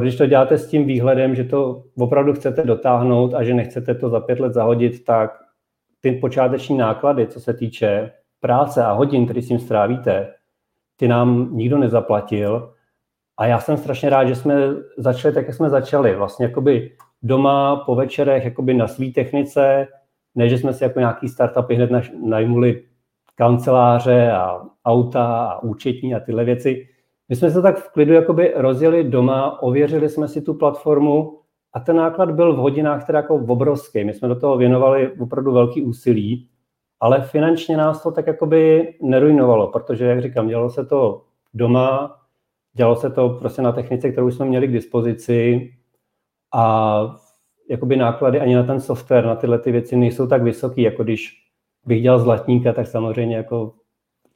Když 0.00 0.16
to 0.16 0.26
děláte 0.26 0.58
s 0.58 0.68
tím 0.68 0.84
výhledem, 0.84 1.34
že 1.34 1.44
to 1.44 1.84
opravdu 1.98 2.32
chcete 2.32 2.62
dotáhnout 2.62 3.34
a 3.34 3.44
že 3.44 3.54
nechcete 3.54 3.94
to 3.94 4.08
za 4.08 4.20
pět 4.20 4.40
let 4.40 4.54
zahodit, 4.54 5.04
tak 5.04 5.30
ty 6.00 6.12
počáteční 6.12 6.76
náklady, 6.76 7.26
co 7.26 7.40
se 7.40 7.54
týče 7.54 8.12
práce 8.40 8.84
a 8.84 8.92
hodin, 8.92 9.24
které 9.24 9.42
s 9.42 9.48
tím 9.48 9.58
strávíte, 9.58 10.34
ty 10.96 11.08
nám 11.08 11.56
nikdo 11.56 11.78
nezaplatil 11.78 12.74
a 13.36 13.46
já 13.46 13.60
jsem 13.60 13.76
strašně 13.76 14.10
rád, 14.10 14.24
že 14.24 14.34
jsme 14.34 14.54
začali 14.98 15.34
tak, 15.34 15.46
jak 15.46 15.56
jsme 15.56 15.70
začali. 15.70 16.16
Vlastně 16.16 16.46
jakoby 16.46 16.92
doma 17.22 17.76
po 17.76 17.94
večerech 17.94 18.44
jakoby 18.44 18.74
na 18.74 18.88
své 18.88 19.06
technice, 19.06 19.86
ne, 20.34 20.48
že 20.48 20.58
jsme 20.58 20.72
si 20.72 20.84
jako 20.84 20.98
nějaký 20.98 21.28
startupy 21.28 21.74
hned 21.74 21.90
najmuli 22.24 22.84
kanceláře 23.34 24.32
a 24.32 24.60
auta 24.84 25.46
a 25.46 25.62
účetní 25.62 26.14
a 26.14 26.20
tyhle 26.20 26.44
věci. 26.44 26.88
My 27.28 27.36
jsme 27.36 27.50
se 27.50 27.62
tak 27.62 27.78
v 27.78 27.92
klidu 27.92 28.12
jakoby 28.12 28.52
rozjeli 28.56 29.04
doma, 29.04 29.62
ověřili 29.62 30.08
jsme 30.08 30.28
si 30.28 30.42
tu 30.42 30.54
platformu 30.54 31.40
a 31.72 31.80
ten 31.80 31.96
náklad 31.96 32.30
byl 32.30 32.54
v 32.54 32.58
hodinách 32.58 33.06
teda 33.06 33.18
jako 33.18 33.34
obrovský. 33.34 34.04
My 34.04 34.14
jsme 34.14 34.28
do 34.28 34.40
toho 34.40 34.56
věnovali 34.56 35.12
opravdu 35.18 35.52
velký 35.52 35.82
úsilí, 35.82 36.48
ale 37.00 37.20
finančně 37.20 37.76
nás 37.76 38.02
to 38.02 38.10
tak 38.10 38.26
jakoby 38.26 38.94
nerujnovalo, 39.02 39.68
protože, 39.68 40.04
jak 40.04 40.22
říkám, 40.22 40.48
dělalo 40.48 40.70
se 40.70 40.84
to 40.84 41.22
doma, 41.54 42.16
Dělalo 42.74 42.96
se 42.96 43.10
to 43.10 43.28
prostě 43.28 43.62
na 43.62 43.72
technice, 43.72 44.10
kterou 44.10 44.30
jsme 44.30 44.46
měli 44.46 44.68
k 44.68 44.72
dispozici 44.72 45.70
a 46.54 47.00
jakoby 47.70 47.96
náklady 47.96 48.40
ani 48.40 48.54
na 48.54 48.62
ten 48.62 48.80
software, 48.80 49.26
na 49.26 49.36
tyhle 49.36 49.58
ty 49.58 49.72
věci 49.72 49.96
nejsou 49.96 50.26
tak 50.26 50.42
vysoký, 50.42 50.82
jako 50.82 51.04
když 51.04 51.44
bych 51.86 52.02
dělal 52.02 52.18
zlatníka, 52.18 52.72
tak 52.72 52.86
samozřejmě 52.86 53.36
jako 53.36 53.74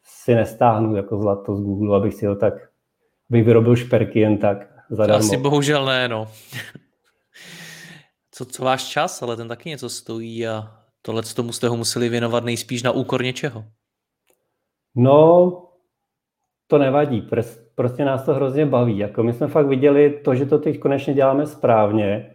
si 0.03 0.35
nestáhnu 0.35 0.97
jako 0.97 1.19
zlato 1.19 1.57
z 1.57 1.61
Google, 1.61 1.97
abych 1.97 2.15
si 2.15 2.27
ho 2.27 2.37
tak, 2.37 2.55
bych 3.29 3.45
vyrobil 3.45 3.77
šperky 3.77 4.21
jen 4.21 4.39
tak 4.39 4.59
zadarmo. 4.91 5.27
Asi 5.27 5.37
bohužel 5.37 5.87
ne, 5.87 6.09
no. 6.09 6.29
co, 8.31 8.45
co 8.45 8.65
váš 8.65 8.85
čas, 8.85 9.23
ale 9.23 9.37
ten 9.37 9.49
taky 9.49 9.69
něco 9.69 9.89
stojí 9.89 10.47
a 10.47 10.75
tohle 11.03 11.23
tomu 11.23 11.53
jste 11.53 11.69
ho 11.69 11.77
museli 11.77 12.09
věnovat 12.09 12.45
nejspíš 12.45 12.83
na 12.83 12.91
úkor 12.91 13.23
něčeho. 13.23 13.65
No, 14.95 15.53
to 16.67 16.79
nevadí, 16.79 17.21
prostě 17.79 18.05
nás 18.05 18.25
to 18.25 18.35
hrozně 18.35 18.67
baví. 18.67 18.99
Jako 18.99 19.23
my 19.23 19.33
jsme 19.33 19.47
fakt 19.47 19.67
viděli 19.67 20.11
to, 20.11 20.35
že 20.35 20.47
to 20.47 20.59
teď 20.59 20.79
konečně 20.79 21.15
děláme 21.15 21.47
správně 21.47 22.31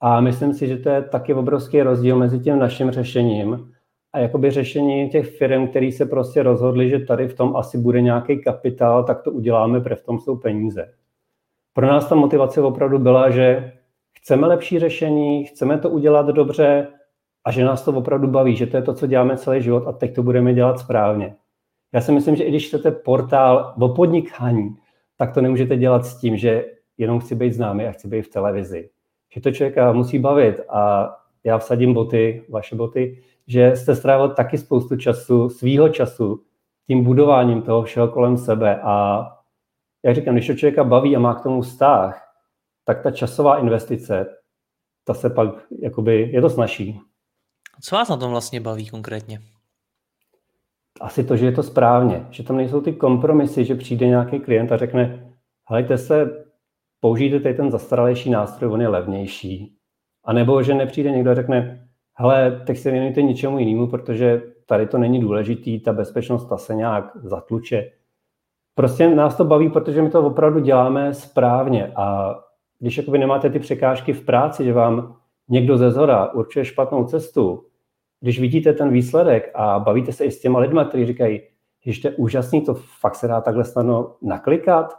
a 0.00 0.20
myslím 0.20 0.54
si, 0.54 0.68
že 0.68 0.76
to 0.76 0.88
je 0.88 1.02
taky 1.02 1.34
obrovský 1.34 1.82
rozdíl 1.82 2.16
mezi 2.16 2.38
tím 2.38 2.58
naším 2.58 2.90
řešením 2.90 3.72
a 4.12 4.18
jakoby 4.18 4.50
řešení 4.50 5.08
těch 5.08 5.36
firm, 5.36 5.68
který 5.68 5.92
se 5.92 6.06
prostě 6.06 6.42
rozhodli, 6.42 6.88
že 6.88 6.98
tady 6.98 7.28
v 7.28 7.34
tom 7.34 7.56
asi 7.56 7.78
bude 7.78 8.00
nějaký 8.00 8.42
kapitál, 8.42 9.04
tak 9.04 9.22
to 9.22 9.30
uděláme, 9.30 9.80
protože 9.80 9.94
v 9.94 10.04
tom 10.04 10.18
jsou 10.18 10.36
peníze. 10.36 10.92
Pro 11.72 11.86
nás 11.86 12.08
ta 12.08 12.14
motivace 12.14 12.60
opravdu 12.60 12.98
byla, 12.98 13.30
že 13.30 13.72
chceme 14.18 14.46
lepší 14.46 14.78
řešení, 14.78 15.44
chceme 15.44 15.78
to 15.78 15.90
udělat 15.90 16.26
dobře 16.26 16.86
a 17.44 17.52
že 17.52 17.64
nás 17.64 17.84
to 17.84 17.92
opravdu 17.92 18.28
baví, 18.28 18.56
že 18.56 18.66
to 18.66 18.76
je 18.76 18.82
to, 18.82 18.94
co 18.94 19.06
děláme 19.06 19.36
celý 19.36 19.62
život 19.62 19.86
a 19.86 19.92
teď 19.92 20.14
to 20.14 20.22
budeme 20.22 20.54
dělat 20.54 20.78
správně. 20.78 21.34
Já 21.94 22.00
si 22.00 22.12
myslím, 22.12 22.36
že 22.36 22.44
i 22.44 22.48
když 22.48 22.66
chcete 22.66 22.90
portál 22.90 23.74
o 23.80 23.88
podnikání, 23.88 24.76
tak 25.16 25.34
to 25.34 25.40
nemůžete 25.40 25.76
dělat 25.76 26.06
s 26.06 26.20
tím, 26.20 26.36
že 26.36 26.64
jenom 26.98 27.20
chci 27.20 27.34
být 27.34 27.52
známý 27.52 27.86
a 27.86 27.92
chci 27.92 28.08
být 28.08 28.22
v 28.22 28.28
televizi. 28.30 28.90
Že 29.34 29.40
to 29.40 29.52
člověka 29.52 29.92
musí 29.92 30.18
bavit 30.18 30.60
a 30.68 31.10
já 31.44 31.58
vsadím 31.58 31.94
boty, 31.94 32.44
vaše 32.48 32.76
boty, 32.76 33.22
že 33.46 33.76
jste 33.76 33.96
strávil 33.96 34.28
taky 34.28 34.58
spoustu 34.58 34.96
času, 34.96 35.48
svýho 35.48 35.88
času, 35.88 36.42
tím 36.86 37.04
budováním 37.04 37.62
toho 37.62 37.82
všeho 37.82 38.08
kolem 38.08 38.36
sebe 38.36 38.80
a 38.82 39.26
jak 40.02 40.14
říkám, 40.14 40.34
když 40.34 40.46
to 40.46 40.54
člověka 40.54 40.84
baví 40.84 41.16
a 41.16 41.18
má 41.18 41.34
k 41.34 41.42
tomu 41.42 41.62
vztah, 41.62 42.34
tak 42.84 43.02
ta 43.02 43.10
časová 43.10 43.58
investice, 43.58 44.26
ta 45.04 45.14
se 45.14 45.30
pak, 45.30 45.48
jakoby, 45.80 46.30
je 46.32 46.40
to 46.40 46.50
snažší. 46.50 47.00
Co 47.80 47.96
vás 47.96 48.08
na 48.08 48.16
tom 48.16 48.30
vlastně 48.30 48.60
baví 48.60 48.88
konkrétně? 48.88 49.40
Asi 51.00 51.24
to, 51.24 51.36
že 51.36 51.46
je 51.46 51.52
to 51.52 51.62
správně, 51.62 52.26
že 52.30 52.42
tam 52.42 52.56
nejsou 52.56 52.80
ty 52.80 52.92
kompromisy, 52.92 53.64
že 53.64 53.74
přijde 53.74 54.06
nějaký 54.06 54.40
klient 54.40 54.72
a 54.72 54.76
řekne, 54.76 55.32
helejte 55.68 55.98
se, 55.98 56.44
použijte 57.00 57.40
tady 57.40 57.54
ten 57.54 57.70
zastaralejší 57.70 58.30
nástroj, 58.30 58.72
on 58.72 58.80
je 58.80 58.88
levnější. 58.88 59.76
A 60.24 60.32
nebo 60.32 60.62
že 60.62 60.74
nepřijde 60.74 61.10
někdo 61.10 61.30
a 61.30 61.34
řekne, 61.34 61.88
hele, 62.14 62.62
teď 62.66 62.78
se 62.78 62.90
věnujte 62.90 63.22
ničemu 63.22 63.58
jinému, 63.58 63.86
protože 63.86 64.42
tady 64.66 64.86
to 64.86 64.98
není 64.98 65.20
důležitý, 65.20 65.80
ta 65.80 65.92
bezpečnost 65.92 66.46
ta 66.46 66.56
se 66.56 66.74
nějak 66.74 67.10
zatluče. 67.14 67.90
Prostě 68.74 69.14
nás 69.14 69.36
to 69.36 69.44
baví, 69.44 69.70
protože 69.70 70.02
my 70.02 70.10
to 70.10 70.26
opravdu 70.26 70.60
děláme 70.60 71.14
správně 71.14 71.92
a 71.96 72.34
když 72.78 72.96
jakoby 72.96 73.18
nemáte 73.18 73.50
ty 73.50 73.58
překážky 73.58 74.12
v 74.12 74.24
práci, 74.24 74.64
že 74.64 74.72
vám 74.72 75.16
někdo 75.48 75.78
ze 75.78 75.90
zhora 75.90 76.32
určuje 76.32 76.64
špatnou 76.64 77.04
cestu, 77.04 77.66
když 78.24 78.40
vidíte 78.40 78.72
ten 78.72 78.92
výsledek 78.92 79.50
a 79.54 79.78
bavíte 79.78 80.12
se 80.12 80.24
i 80.24 80.30
s 80.30 80.40
těma 80.40 80.58
lidmi, 80.58 80.80
kteří 80.88 81.06
říkají, 81.06 81.40
že 81.86 82.02
to 82.02 82.08
je 82.08 82.14
úžasný, 82.16 82.60
to 82.64 82.74
fakt 82.74 83.14
se 83.14 83.28
dá 83.28 83.40
takhle 83.40 83.64
snadno 83.64 84.16
naklikat, 84.22 84.94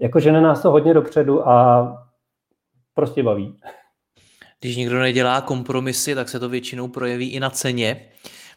jakože 0.00 0.32
na 0.32 0.40
nás 0.40 0.62
to 0.62 0.70
hodně 0.70 0.94
dopředu 0.94 1.48
a 1.48 1.86
prostě 2.94 3.22
baví. 3.22 3.56
Když 4.60 4.76
někdo 4.76 5.00
nedělá 5.00 5.40
kompromisy, 5.40 6.14
tak 6.14 6.28
se 6.28 6.40
to 6.40 6.48
většinou 6.48 6.88
projeví 6.88 7.30
i 7.30 7.40
na 7.40 7.50
ceně. 7.50 8.08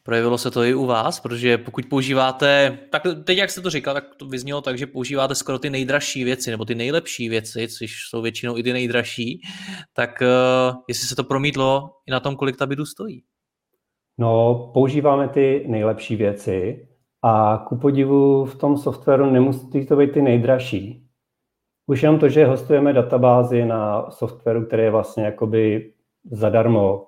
Projevilo 0.04 0.38
se 0.38 0.52
to 0.52 0.64
i 0.64 0.74
u 0.74 0.86
vás, 0.86 1.20
protože 1.20 1.58
pokud 1.58 1.86
používáte, 1.86 2.80
tak 2.92 3.04
teď 3.24 3.38
jak 3.38 3.50
jste 3.50 3.62
to 3.62 3.70
říkal, 3.70 3.94
tak 3.94 4.16
to 4.16 4.26
vyznělo 4.26 4.62
tak, 4.62 4.78
že 4.78 4.88
používáte 4.88 5.36
skoro 5.36 5.60
ty 5.60 5.70
nejdražší 5.70 6.24
věci, 6.24 6.52
nebo 6.52 6.66
ty 6.66 6.76
nejlepší 6.76 7.30
věci, 7.30 7.68
což 7.68 7.92
jsou 8.10 8.22
většinou 8.22 8.58
i 8.58 8.64
ty 8.64 8.74
nejdražší, 8.74 9.42
tak 9.94 10.22
uh, 10.22 10.78
jestli 10.88 11.08
se 11.08 11.16
to 11.16 11.24
promítlo 11.24 11.90
i 12.08 12.12
na 12.12 12.20
tom, 12.20 12.36
kolik 12.36 12.58
ta 12.58 12.66
bydu 12.66 12.86
stojí. 12.86 13.24
No, 14.18 14.56
používáme 14.74 15.28
ty 15.28 15.66
nejlepší 15.68 16.16
věci 16.16 16.88
a 17.22 17.66
ku 17.68 17.78
podivu 17.78 18.46
v 18.46 18.56
tom 18.56 18.78
softwaru 18.78 19.26
nemusí 19.26 19.86
to 19.86 19.96
být 19.96 20.12
ty 20.12 20.22
nejdražší. 20.22 21.08
Už 21.88 22.04
jenom 22.04 22.20
to, 22.20 22.30
že 22.30 22.46
hostujeme 22.46 22.94
databázi 22.94 23.66
na 23.66 24.12
softwaru, 24.12 24.66
který 24.66 24.84
je 24.84 24.92
vlastně 24.92 25.26
jakoby 25.26 25.94
zadarmo. 26.32 27.08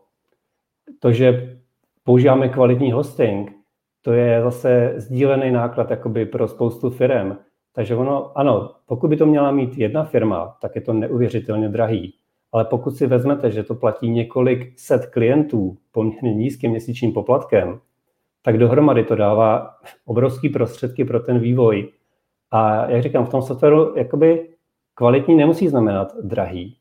To, 0.99 1.11
že 1.11 1.57
používáme 2.03 2.49
kvalitní 2.49 2.91
hosting, 2.91 3.51
to 4.01 4.13
je 4.13 4.41
zase 4.43 4.93
sdílený 4.97 5.51
náklad 5.51 5.91
jakoby 5.91 6.25
pro 6.25 6.47
spoustu 6.47 6.89
firm. 6.89 7.37
Takže 7.73 7.95
ono, 7.95 8.37
ano, 8.37 8.75
pokud 8.85 9.07
by 9.07 9.17
to 9.17 9.25
měla 9.25 9.51
mít 9.51 9.77
jedna 9.77 10.03
firma, 10.03 10.57
tak 10.61 10.75
je 10.75 10.81
to 10.81 10.93
neuvěřitelně 10.93 11.69
drahý. 11.69 12.13
Ale 12.57 12.65
pokud 12.65 12.91
si 12.91 13.07
vezmete, 13.07 13.51
že 13.51 13.63
to 13.63 13.75
platí 13.75 14.09
několik 14.09 14.79
set 14.79 15.05
klientů 15.05 15.77
poměrně 15.91 16.33
nízkým 16.33 16.71
měsíčním 16.71 17.13
poplatkem, 17.13 17.79
tak 18.41 18.57
dohromady 18.57 19.03
to 19.03 19.15
dává 19.15 19.75
obrovský 20.05 20.49
prostředky 20.49 21.05
pro 21.05 21.19
ten 21.19 21.39
vývoj. 21.39 21.91
A 22.51 22.89
jak 22.89 23.03
říkám, 23.03 23.25
v 23.25 23.29
tom 23.29 23.41
softwaru 23.41 23.97
jakoby 23.97 24.49
kvalitní 24.93 25.35
nemusí 25.35 25.67
znamenat 25.67 26.15
drahý. 26.21 26.77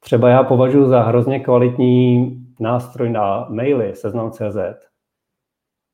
Třeba 0.00 0.28
já 0.28 0.42
považuji 0.42 0.88
za 0.88 1.02
hrozně 1.02 1.40
kvalitní 1.40 2.36
nástroj 2.60 3.10
na 3.10 3.46
maily 3.48 3.94
seznam.cz. 3.94 4.86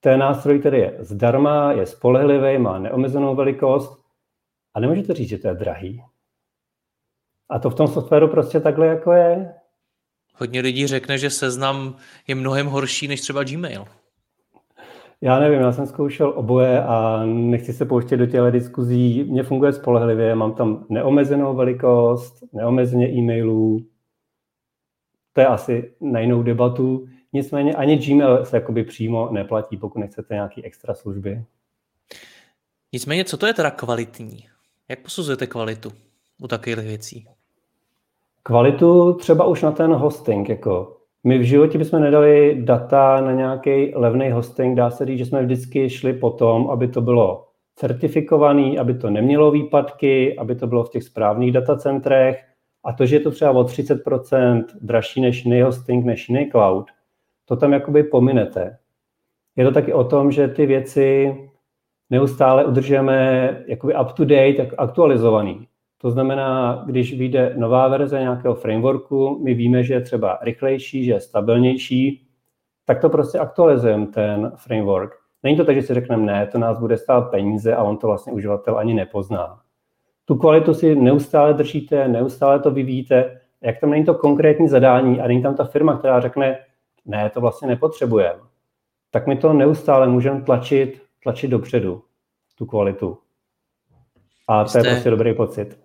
Ten 0.01 0.21
nástroj, 0.21 0.59
který 0.59 0.79
je 0.79 0.97
zdarma, 0.99 1.73
je 1.73 1.87
spolehlivý, 1.87 2.59
má 2.59 2.79
neomezenou 2.79 3.35
velikost 3.35 4.03
a 4.75 4.81
nemůžete 4.81 5.15
říct, 5.15 5.29
že 5.29 5.39
to 5.39 5.49
je 5.49 5.55
drahý. 5.55 6.03
A 7.49 7.59
to 7.59 7.71
v 7.71 7.75
tom 7.75 7.89
softwaru 7.89 8.29
prostě 8.29 8.61
takhle 8.61 8.87
jako 8.87 9.13
je. 9.13 9.55
Hodně 10.35 10.61
lidí 10.61 10.87
řekne, 10.87 11.19
že 11.19 11.31
seznam 11.31 11.97
je 12.27 12.35
mnohem 12.35 12.67
horší 12.67 13.09
než 13.09 13.21
třeba 13.21 13.45
Gmail. 13.45 13.85
Já 15.21 15.39
nevím, 15.39 15.61
já 15.61 15.73
jsem 15.73 15.87
zkoušel 15.87 16.33
oboje 16.37 16.83
a 16.83 17.25
nechci 17.25 17.73
se 17.73 17.85
pouštět 17.85 18.17
do 18.17 18.27
těchto 18.27 18.51
diskuzí. 18.51 19.25
Mně 19.25 19.43
funguje 19.43 19.73
spolehlivě, 19.73 20.35
mám 20.35 20.55
tam 20.55 20.87
neomezenou 20.89 21.57
velikost, 21.57 22.35
neomezeně 22.53 23.09
e-mailů. 23.09 23.87
To 25.33 25.41
je 25.41 25.47
asi 25.47 25.95
na 26.01 26.21
jinou 26.21 26.43
debatu. 26.43 27.09
Nicméně 27.33 27.75
ani 27.75 27.99
Gmail 27.99 28.45
se 28.45 28.57
jakoby 28.57 28.85
přímo 28.85 29.29
neplatí, 29.33 29.77
pokud 29.77 29.99
nechcete 29.99 30.35
nějaký 30.35 30.65
extra 30.65 30.95
služby. 30.95 31.45
Nicméně, 32.93 33.25
co 33.25 33.37
to 33.37 33.47
je 33.47 33.55
teda 33.55 33.71
kvalitní? 33.71 34.49
Jak 34.89 34.99
posuzujete 34.99 35.47
kvalitu 35.47 35.93
u 36.43 36.49
takových 36.49 36.79
věcí? 36.79 37.27
Kvalitu 38.43 39.13
třeba 39.13 39.45
už 39.45 39.63
na 39.63 39.73
ten 39.73 39.93
hosting, 39.93 40.49
jako 40.49 40.97
my 41.25 41.39
v 41.39 41.43
životě 41.43 41.79
bychom 41.79 42.01
nedali 42.01 42.59
data 42.65 43.21
na 43.21 43.33
nějaký 43.33 43.95
levný 43.95 44.31
hosting, 44.31 44.77
dá 44.77 44.91
se 44.91 45.07
říct, 45.07 45.19
že 45.19 45.27
jsme 45.27 45.43
vždycky 45.43 45.91
šli 45.91 46.13
po 46.13 46.31
tom, 46.31 46.71
aby 46.71 46.89
to 46.89 47.01
bylo 47.01 47.47
certifikovaný, 47.75 48.79
aby 48.79 48.95
to 48.95 49.11
nemělo 49.11 49.51
výpadky, 49.51 50.39
aby 50.39 50.55
to 50.55 50.67
bylo 50.67 50.85
v 50.85 50.91
těch 50.91 51.03
správných 51.03 51.53
datacentrech 51.53 52.45
a 52.85 52.93
to, 52.93 53.07
že 53.07 53.17
je 53.17 53.21
to 53.21 53.31
třeba 53.31 53.51
o 53.51 53.63
30% 53.63 54.65
dražší 54.81 55.21
než 55.21 55.45
jiný 55.45 55.63
hosting, 55.63 56.05
než 56.05 56.29
jiný 56.29 56.51
cloud, 56.51 56.91
to 57.45 57.57
tam 57.57 57.73
jakoby 57.73 58.03
pominete. 58.03 58.79
Je 59.57 59.65
to 59.65 59.73
taky 59.73 59.93
o 59.93 60.05
tom, 60.05 60.33
že 60.33 60.49
ty 60.49 60.67
věci 60.67 61.37
neustále 62.11 62.65
udržujeme 62.65 63.49
jakoby 63.67 63.95
up 63.95 64.13
to 64.13 64.25
date, 64.25 64.71
aktualizovaný. 64.79 65.69
To 66.03 66.11
znamená, 66.11 66.83
když 66.87 67.19
vyjde 67.19 67.55
nová 67.57 67.89
verze 67.89 68.21
nějakého 68.21 68.55
frameworku, 68.55 69.41
my 69.45 69.55
víme, 69.55 69.83
že 69.83 69.95
je 69.95 70.01
třeba 70.01 70.39
rychlejší, 70.43 71.05
že 71.05 71.13
je 71.13 71.21
stabilnější, 71.21 72.27
tak 72.85 73.01
to 73.01 73.09
prostě 73.09 73.39
aktualizujeme 73.39 74.07
ten 74.07 74.53
framework. 74.57 75.15
Není 75.43 75.57
to 75.57 75.65
tak, 75.65 75.77
že 75.77 75.83
si 75.83 75.95
řekneme, 75.95 76.27
ne, 76.27 76.47
to 76.47 76.59
nás 76.59 76.79
bude 76.79 76.97
stát 76.97 77.31
peníze 77.31 77.75
a 77.75 77.83
on 77.83 77.97
to 77.97 78.07
vlastně 78.07 78.33
uživatel 78.33 78.79
ani 78.79 78.95
nepozná. 78.95 79.61
Tu 80.25 80.35
kvalitu 80.35 80.75
si 80.75 80.95
neustále 80.95 81.55
držíte, 81.55 82.09
neustále 82.09 82.61
to 82.61 82.71
vyvíjíte. 82.71 83.41
Jak 83.61 83.81
tam 83.81 83.91
není 83.91 84.05
to 84.05 84.15
konkrétní 84.15 84.69
zadání 84.69 85.21
a 85.21 85.29
není 85.29 85.43
tam 85.43 85.55
ta 85.55 85.65
firma, 85.65 85.99
která 85.99 86.21
řekne, 86.21 86.59
ne, 87.05 87.31
to 87.31 87.41
vlastně 87.41 87.69
nepotřebujeme, 87.69 88.41
tak 89.11 89.27
my 89.27 89.37
to 89.37 89.53
neustále 89.53 90.09
můžeme 90.09 90.43
tlačit, 90.43 91.03
tlačit 91.23 91.49
dopředu, 91.49 92.03
tu 92.59 92.67
kvalitu. 92.67 93.19
A 94.49 94.65
to 94.65 94.71
Jste... 94.71 94.79
je 94.79 94.85
prostě 94.85 95.11
dobrý 95.11 95.35
pocit. 95.35 95.83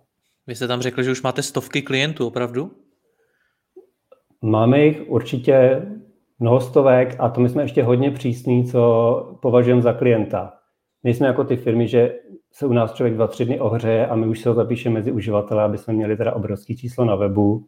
Vy 0.47 0.55
jste 0.55 0.67
tam 0.67 0.81
řekl, 0.81 1.03
že 1.03 1.11
už 1.11 1.21
máte 1.21 1.43
stovky 1.43 1.81
klientů, 1.81 2.27
opravdu? 2.27 2.71
Máme 4.41 4.79
jich 4.79 5.01
určitě 5.07 5.81
mnoho 6.39 6.61
stovek 6.61 7.15
a 7.19 7.29
to 7.29 7.41
my 7.41 7.49
jsme 7.49 7.63
ještě 7.63 7.83
hodně 7.83 8.11
přísní, 8.11 8.65
co 8.65 9.37
považujeme 9.41 9.81
za 9.81 9.93
klienta. 9.93 10.53
Nejsme 11.03 11.27
jako 11.27 11.43
ty 11.43 11.55
firmy, 11.55 11.87
že 11.87 12.15
se 12.51 12.65
u 12.65 12.73
nás 12.73 12.93
člověk 12.93 13.15
dva, 13.15 13.27
tři 13.27 13.45
dny 13.45 13.59
ohřeje 13.59 14.07
a 14.07 14.15
my 14.15 14.27
už 14.27 14.39
se 14.39 14.49
ho 14.49 14.55
zapíšeme 14.55 14.93
mezi 14.93 15.11
uživatele, 15.11 15.63
aby 15.63 15.77
jsme 15.77 15.93
měli 15.93 16.17
teda 16.17 16.33
obrovský 16.33 16.77
číslo 16.77 17.05
na 17.05 17.15
webu. 17.15 17.67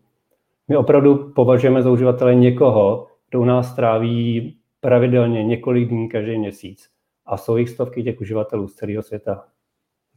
My 0.68 0.78
opravdu 0.78 1.34
považujeme 1.36 1.84
za 1.84 1.92
uživatele 1.92 2.36
někoho, 2.36 3.08
kdo 3.30 3.42
u 3.42 3.46
nás 3.46 3.72
stráví 3.72 4.58
pravidelně 4.80 5.44
několik 5.44 5.90
dní 5.90 6.10
každý 6.10 6.38
měsíc. 6.38 6.90
A 7.26 7.38
jsou 7.38 7.58
jich 7.58 7.70
stovky 7.70 8.04
těch 8.04 8.22
uživatelů 8.22 8.68
z 8.68 8.74
celého 8.74 9.04
světa. 9.04 9.46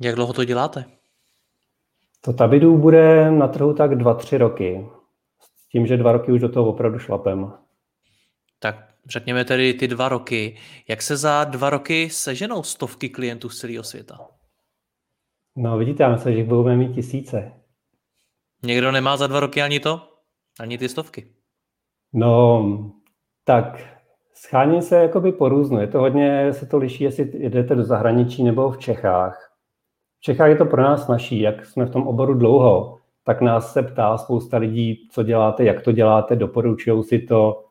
Jak 0.01 0.15
dlouho 0.15 0.33
to 0.33 0.45
děláte? 0.45 0.85
To 2.25 2.33
Tabidu 2.33 2.79
bude 2.79 3.31
na 3.31 3.49
trhu 3.49 3.75
tak 3.75 3.95
dva, 3.95 4.15
tři 4.15 4.39
roky. 4.39 4.87
S 5.41 5.69
tím, 5.69 5.87
že 5.87 5.97
dva 5.97 6.13
roky 6.13 6.33
už 6.33 6.41
do 6.41 6.49
toho 6.49 6.69
opravdu 6.69 6.99
šlapem. 6.99 7.53
Tak 8.59 8.77
řekněme 9.09 9.45
tedy 9.45 9.75
ty 9.75 9.89
dva 9.89 10.09
roky. 10.09 10.57
Jak 10.89 11.03
se 11.03 11.17
za 11.17 11.45
dva 11.45 11.71
roky 11.71 12.11
seženou 12.11 12.63
stovky 12.63 13.09
klientů 13.09 13.49
z 13.49 13.59
celého 13.59 13.85
světa? 13.85 14.19
No 15.57 15.79
vidíte, 15.79 16.03
já 16.03 16.09
myslím, 16.09 16.35
že 16.37 16.45
budeme 16.45 16.77
mít 16.77 16.95
tisíce. 16.95 17.53
Někdo 18.63 18.93
nemá 18.93 19.17
za 19.17 19.27
dva 19.27 19.41
roky 19.41 19.63
ani 19.63 19.81
to? 19.81 20.09
Ani 20.61 20.79
ty 20.79 20.89
stovky? 20.89 21.27
No, 22.13 22.93
tak 23.45 23.99
schání 24.35 24.83
se 24.83 24.97
jakoby 24.97 25.33
po 25.33 25.49
různu. 25.49 25.81
Je 25.81 25.87
to 25.87 25.99
hodně, 25.99 26.53
se 26.53 26.67
to 26.67 26.79
liší, 26.79 27.05
jestli 27.05 27.25
jdete 27.25 27.75
do 27.75 27.85
zahraničí 27.85 28.45
nebo 28.45 28.71
v 28.71 28.79
Čechách. 28.79 29.52
V 30.23 30.25
Čechách 30.25 30.49
je 30.49 30.57
to 30.57 30.67
pro 30.67 30.83
nás 30.83 31.09
naší, 31.09 31.41
jak 31.41 31.67
jsme 31.67 31.85
v 31.87 31.91
tom 31.91 32.07
oboru 32.07 32.35
dlouho, 32.35 32.99
tak 33.25 33.41
nás 33.41 33.73
se 33.73 33.83
ptá 33.83 34.19
spousta 34.19 34.57
lidí, 34.57 35.09
co 35.11 35.23
děláte, 35.23 35.65
jak 35.65 35.83
to 35.83 35.93
děláte, 35.93 36.37
doporučují 36.37 37.05
si 37.05 37.19
to, 37.19 37.65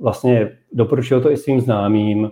vlastně 0.00 0.58
doporučují 0.72 1.22
to 1.22 1.30
i 1.30 1.36
svým 1.36 1.60
známým. 1.60 2.30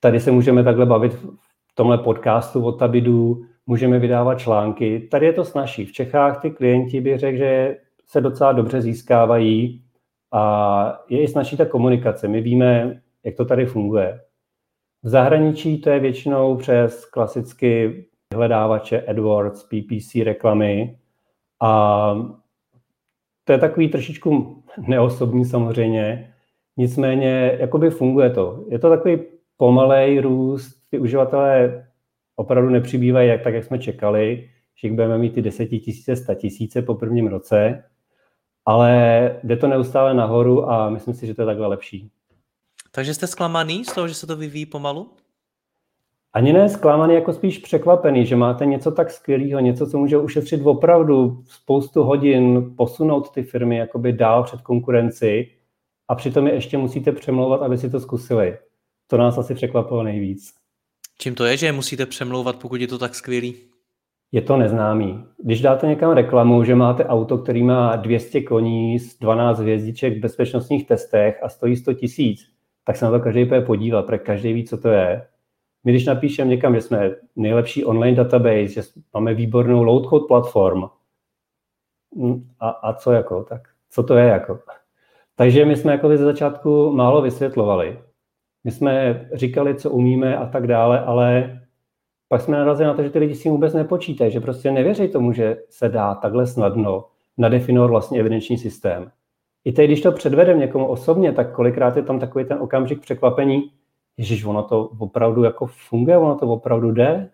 Tady 0.00 0.20
se 0.20 0.30
můžeme 0.30 0.64
takhle 0.64 0.86
bavit 0.86 1.12
v 1.14 1.74
tomhle 1.74 1.98
podcastu 1.98 2.64
o 2.64 2.72
Tabidu, 2.72 3.42
můžeme 3.66 3.98
vydávat 3.98 4.38
články. 4.38 5.08
Tady 5.10 5.26
je 5.26 5.32
to 5.32 5.44
snažší. 5.44 5.86
V 5.86 5.92
Čechách 5.92 6.42
ty 6.42 6.50
klienti 6.50 7.00
by 7.00 7.18
řekl, 7.18 7.38
že 7.38 7.76
se 8.06 8.20
docela 8.20 8.52
dobře 8.52 8.82
získávají 8.82 9.84
a 10.32 11.04
je 11.08 11.22
i 11.22 11.28
snažší 11.28 11.56
ta 11.56 11.64
komunikace. 11.64 12.28
My 12.28 12.40
víme, 12.40 13.00
jak 13.24 13.36
to 13.36 13.44
tady 13.44 13.66
funguje. 13.66 14.20
V 15.02 15.08
zahraničí 15.08 15.80
to 15.80 15.90
je 15.90 16.00
většinou 16.00 16.56
přes 16.56 17.04
klasicky 17.04 18.04
vyhledávače 18.32 19.00
AdWords, 19.00 19.62
PPC 19.62 20.14
reklamy 20.24 20.98
a 21.62 22.14
to 23.44 23.52
je 23.52 23.58
takový 23.58 23.88
trošičku 23.88 24.62
neosobní 24.88 25.44
samozřejmě, 25.44 26.34
nicméně 26.76 27.56
jakoby 27.60 27.90
funguje 27.90 28.30
to. 28.30 28.64
Je 28.68 28.78
to 28.78 28.90
takový 28.90 29.18
pomalej 29.56 30.20
růst, 30.20 30.76
ty 30.90 30.98
uživatelé 30.98 31.86
opravdu 32.36 32.70
nepřibývají 32.70 33.28
jak, 33.28 33.42
tak, 33.42 33.54
jak 33.54 33.64
jsme 33.64 33.78
čekali, 33.78 34.50
že 34.82 34.90
budeme 34.90 35.18
mít 35.18 35.34
ty 35.34 35.42
desetitisíce, 35.42 36.16
statisíce 36.16 36.82
po 36.82 36.94
prvním 36.94 37.26
roce, 37.26 37.84
ale 38.64 39.40
jde 39.42 39.56
to 39.56 39.68
neustále 39.68 40.14
nahoru 40.14 40.70
a 40.70 40.90
myslím 40.90 41.14
si, 41.14 41.26
že 41.26 41.34
to 41.34 41.42
je 41.42 41.46
takhle 41.46 41.66
lepší. 41.66 42.10
Takže 42.90 43.14
jste 43.14 43.26
zklamaný 43.26 43.84
z 43.84 43.94
toho, 43.94 44.08
že 44.08 44.14
se 44.14 44.26
to 44.26 44.36
vyvíjí 44.36 44.66
pomalu? 44.66 45.10
Ani 46.32 46.52
ne 46.52 46.68
zklamaný, 46.68 47.14
jako 47.14 47.32
spíš 47.32 47.58
překvapený, 47.58 48.26
že 48.26 48.36
máte 48.36 48.66
něco 48.66 48.90
tak 48.90 49.10
skvělého, 49.10 49.60
něco, 49.60 49.86
co 49.86 49.98
může 49.98 50.18
ušetřit 50.18 50.60
opravdu 50.64 51.42
spoustu 51.48 52.02
hodin, 52.02 52.74
posunout 52.76 53.30
ty 53.30 53.42
firmy 53.42 53.76
jakoby 53.76 54.12
dál 54.12 54.42
před 54.42 54.60
konkurenci 54.60 55.50
a 56.08 56.14
přitom 56.14 56.46
je 56.46 56.54
ještě 56.54 56.78
musíte 56.78 57.12
přemlouvat, 57.12 57.62
aby 57.62 57.78
si 57.78 57.90
to 57.90 58.00
zkusili. 58.00 58.58
To 59.06 59.16
nás 59.16 59.38
asi 59.38 59.54
překvapilo 59.54 60.02
nejvíc. 60.02 60.54
Čím 61.18 61.34
to 61.34 61.44
je, 61.44 61.56
že 61.56 61.72
musíte 61.72 62.06
přemlouvat, 62.06 62.56
pokud 62.56 62.80
je 62.80 62.86
to 62.86 62.98
tak 62.98 63.14
skvělý? 63.14 63.54
Je 64.32 64.42
to 64.42 64.56
neznámý. 64.56 65.24
Když 65.42 65.60
dáte 65.60 65.86
někam 65.86 66.12
reklamu, 66.12 66.64
že 66.64 66.74
máte 66.74 67.04
auto, 67.04 67.38
který 67.38 67.62
má 67.62 67.96
200 67.96 68.40
koní, 68.40 68.96
12 69.20 69.58
hvězdiček 69.58 70.16
v 70.16 70.20
bezpečnostních 70.20 70.86
testech 70.86 71.42
a 71.42 71.48
stojí 71.48 71.76
100 71.76 71.94
tisíc, 71.94 72.40
tak 72.84 72.96
se 72.96 73.04
na 73.04 73.10
to 73.10 73.20
každý 73.20 73.44
bude 73.44 73.60
podívat, 73.60 74.06
protože 74.06 74.18
každý 74.18 74.52
ví, 74.52 74.64
co 74.64 74.78
to 74.78 74.88
je 74.88 75.26
my 75.86 75.92
když 75.92 76.06
napíšeme 76.06 76.50
někam, 76.50 76.74
že 76.74 76.80
jsme 76.80 77.10
nejlepší 77.36 77.84
online 77.84 78.16
database, 78.16 78.68
že 78.68 78.82
máme 79.14 79.34
výbornou 79.34 79.82
load 79.82 80.08
code 80.08 80.24
platform, 80.28 80.82
hm, 82.16 82.48
a, 82.60 82.68
a 82.68 82.92
co 82.92 83.12
jako, 83.12 83.44
tak 83.44 83.60
co 83.90 84.02
to 84.02 84.16
je 84.16 84.26
jako. 84.26 84.58
Takže 85.36 85.64
my 85.64 85.76
jsme 85.76 85.92
jako 85.92 86.08
ze 86.08 86.24
začátku 86.24 86.90
málo 86.90 87.22
vysvětlovali. 87.22 87.98
My 88.64 88.70
jsme 88.70 89.26
říkali, 89.34 89.74
co 89.74 89.90
umíme 89.90 90.36
a 90.36 90.46
tak 90.46 90.66
dále, 90.66 91.00
ale 91.00 91.60
pak 92.28 92.40
jsme 92.40 92.58
narazili 92.58 92.86
na 92.86 92.94
to, 92.94 93.02
že 93.02 93.10
ty 93.10 93.18
lidi 93.18 93.34
si 93.34 93.48
vůbec 93.48 93.74
nepočítají, 93.74 94.30
že 94.30 94.40
prostě 94.40 94.72
nevěří 94.72 95.08
tomu, 95.08 95.32
že 95.32 95.56
se 95.68 95.88
dá 95.88 96.14
takhle 96.14 96.46
snadno 96.46 97.04
nadefinovat 97.38 97.90
vlastně 97.90 98.20
evidenční 98.20 98.58
systém. 98.58 99.10
i 99.64 99.72
teď, 99.72 99.86
když 99.86 100.00
to 100.00 100.12
předvedem 100.12 100.58
někomu 100.58 100.86
osobně, 100.86 101.32
tak 101.32 101.52
kolikrát 101.52 101.96
je 101.96 102.02
tam 102.02 102.20
takový 102.20 102.44
ten 102.44 102.58
okamžik 102.60 103.00
překvapení, 103.00 103.70
Ježíš, 104.16 104.44
ono 104.44 104.62
to 104.62 104.84
opravdu 104.98 105.44
jako 105.44 105.66
funguje, 105.66 106.18
ono 106.18 106.34
to 106.34 106.46
opravdu 106.46 106.92
jde, 106.92 107.30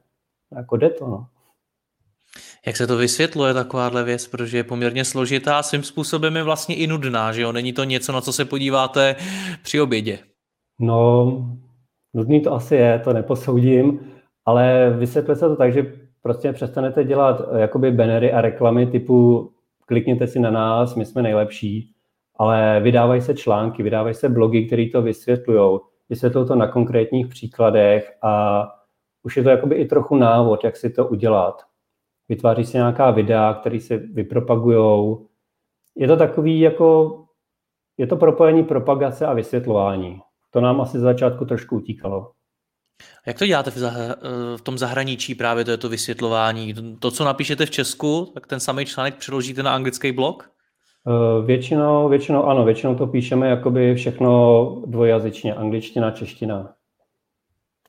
jako 0.57 0.77
jde 0.77 0.91
to, 0.91 1.07
no. 1.07 1.27
Jak 2.67 2.77
se 2.77 2.87
to 2.87 2.97
vysvětluje 2.97 3.55
takováhle 3.55 4.05
věc, 4.05 4.27
protože 4.27 4.57
je 4.57 4.65
poměrně 4.65 5.05
složitá 5.05 5.59
a 5.59 5.63
svým 5.63 5.83
způsobem 5.83 6.37
je 6.37 6.43
vlastně 6.43 6.75
i 6.75 6.87
nudná, 6.87 7.33
že 7.33 7.43
jo? 7.43 7.53
Není 7.53 7.73
to 7.73 7.85
něco, 7.85 8.13
na 8.13 8.21
co 8.21 8.33
se 8.33 8.45
podíváte 8.45 9.17
při 9.63 9.81
obědě. 9.81 10.19
No, 10.81 11.27
nudný 12.15 12.41
to 12.41 12.53
asi 12.53 12.75
je, 12.75 12.99
to 13.05 13.13
neposoudím, 13.13 14.01
ale 14.45 14.91
vysvětluje 14.99 15.37
se 15.37 15.49
to 15.49 15.57
tak, 15.57 15.73
že 15.73 15.93
prostě 16.23 16.53
přestanete 16.53 17.05
dělat 17.05 17.41
eh, 17.41 17.61
jakoby 17.61 17.91
bannery 17.91 18.33
a 18.33 18.41
reklamy 18.41 18.87
typu 18.87 19.51
klikněte 19.87 20.27
si 20.27 20.41
na 20.41 20.51
nás, 20.51 20.95
my 20.95 21.05
jsme 21.05 21.23
nejlepší, 21.23 21.93
ale 22.37 22.81
vydávají 22.81 23.21
se 23.21 23.35
články, 23.35 23.83
vydávají 23.83 24.15
se 24.15 24.29
blogy, 24.29 24.67
které 24.67 24.87
to 24.93 25.03
vysvětlují, 25.03 25.81
vysvětlují 26.13 26.49
to 26.49 26.55
na 26.55 26.67
konkrétních 26.67 27.27
příkladech 27.27 28.13
a 28.23 28.65
už 29.23 29.37
je 29.37 29.43
to 29.43 29.49
jakoby 29.49 29.75
i 29.75 29.85
trochu 29.85 30.17
návod, 30.17 30.65
jak 30.65 30.77
si 30.77 30.91
to 30.91 31.07
udělat. 31.07 31.63
Vytváří 32.29 32.65
se 32.65 32.77
nějaká 32.77 33.11
videa, 33.11 33.55
které 33.55 33.81
se 33.81 33.97
vypropagují. 33.97 35.17
Je 35.97 36.09
to 36.09 36.17
takový 36.17 36.61
jako, 36.61 37.19
je 37.99 38.07
to 38.07 38.17
propojení 38.17 38.65
propagace 38.65 39.27
a 39.27 39.33
vysvětlování. 39.33 40.21
To 40.51 40.61
nám 40.61 40.81
asi 40.81 40.99
z 40.99 41.01
začátku 41.01 41.45
trošku 41.45 41.77
utíkalo. 41.77 42.33
Jak 43.27 43.39
to 43.39 43.47
děláte 43.47 43.71
v, 43.71 43.77
zah- 43.77 44.17
v 44.57 44.61
tom 44.63 44.79
zahraničí 44.79 45.35
právě 45.35 45.65
to 45.65 45.71
je 45.71 45.77
to 45.77 45.89
vysvětlování? 45.89 46.75
To, 46.99 47.11
co 47.11 47.25
napíšete 47.25 47.67
v 47.67 47.71
Česku, 47.71 48.31
tak 48.35 48.47
ten 48.47 48.61
samý 48.61 48.85
článek 48.85 49.17
přeložíte 49.17 49.63
na 49.63 49.75
anglický 49.75 50.13
blog? 50.13 50.51
Eh, 51.09 51.47
většinou, 51.47 52.09
většinou 52.09 52.45
ano, 52.45 52.65
většinou 52.65 52.95
to 52.95 53.07
píšeme 53.07 53.49
jakoby 53.49 53.95
všechno 53.95 54.83
dvojazyčně, 54.87 55.55
angličtina, 55.55 56.11
čeština. 56.11 56.75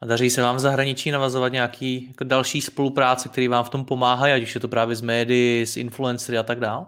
A 0.01 0.05
daří 0.05 0.29
se 0.29 0.41
vám 0.41 0.55
v 0.55 0.59
zahraničí 0.59 1.11
navazovat 1.11 1.51
nějaký 1.51 2.07
jako 2.07 2.23
další 2.23 2.61
spolupráce, 2.61 3.29
který 3.29 3.47
vám 3.47 3.63
v 3.63 3.69
tom 3.69 3.85
pomáhají, 3.85 4.33
ať 4.33 4.43
už 4.43 4.55
je 4.55 4.61
to 4.61 4.67
právě 4.67 4.95
s 4.95 5.01
médií, 5.01 5.65
s 5.65 5.77
influencery 5.77 6.37
a 6.37 6.43
tak 6.43 6.59
dále? 6.59 6.85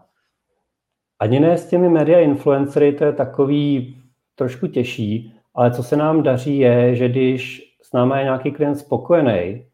Ani 1.20 1.40
ne 1.40 1.58
s 1.58 1.70
těmi 1.70 1.90
média 1.90 2.20
influencery, 2.20 2.94
to 2.94 3.04
je 3.04 3.14
takový 3.14 3.98
trošku 4.36 4.68
těžší, 4.68 5.34
ale 5.56 5.72
co 5.72 5.84
se 5.84 5.96
nám 5.96 6.24
daří 6.24 6.58
je, 6.58 6.96
že 6.96 7.10
když 7.10 7.62
s 7.82 7.94
námi 7.94 8.14
je 8.18 8.24
nějaký 8.24 8.52
klient 8.52 8.76
spokojený, 8.76 9.66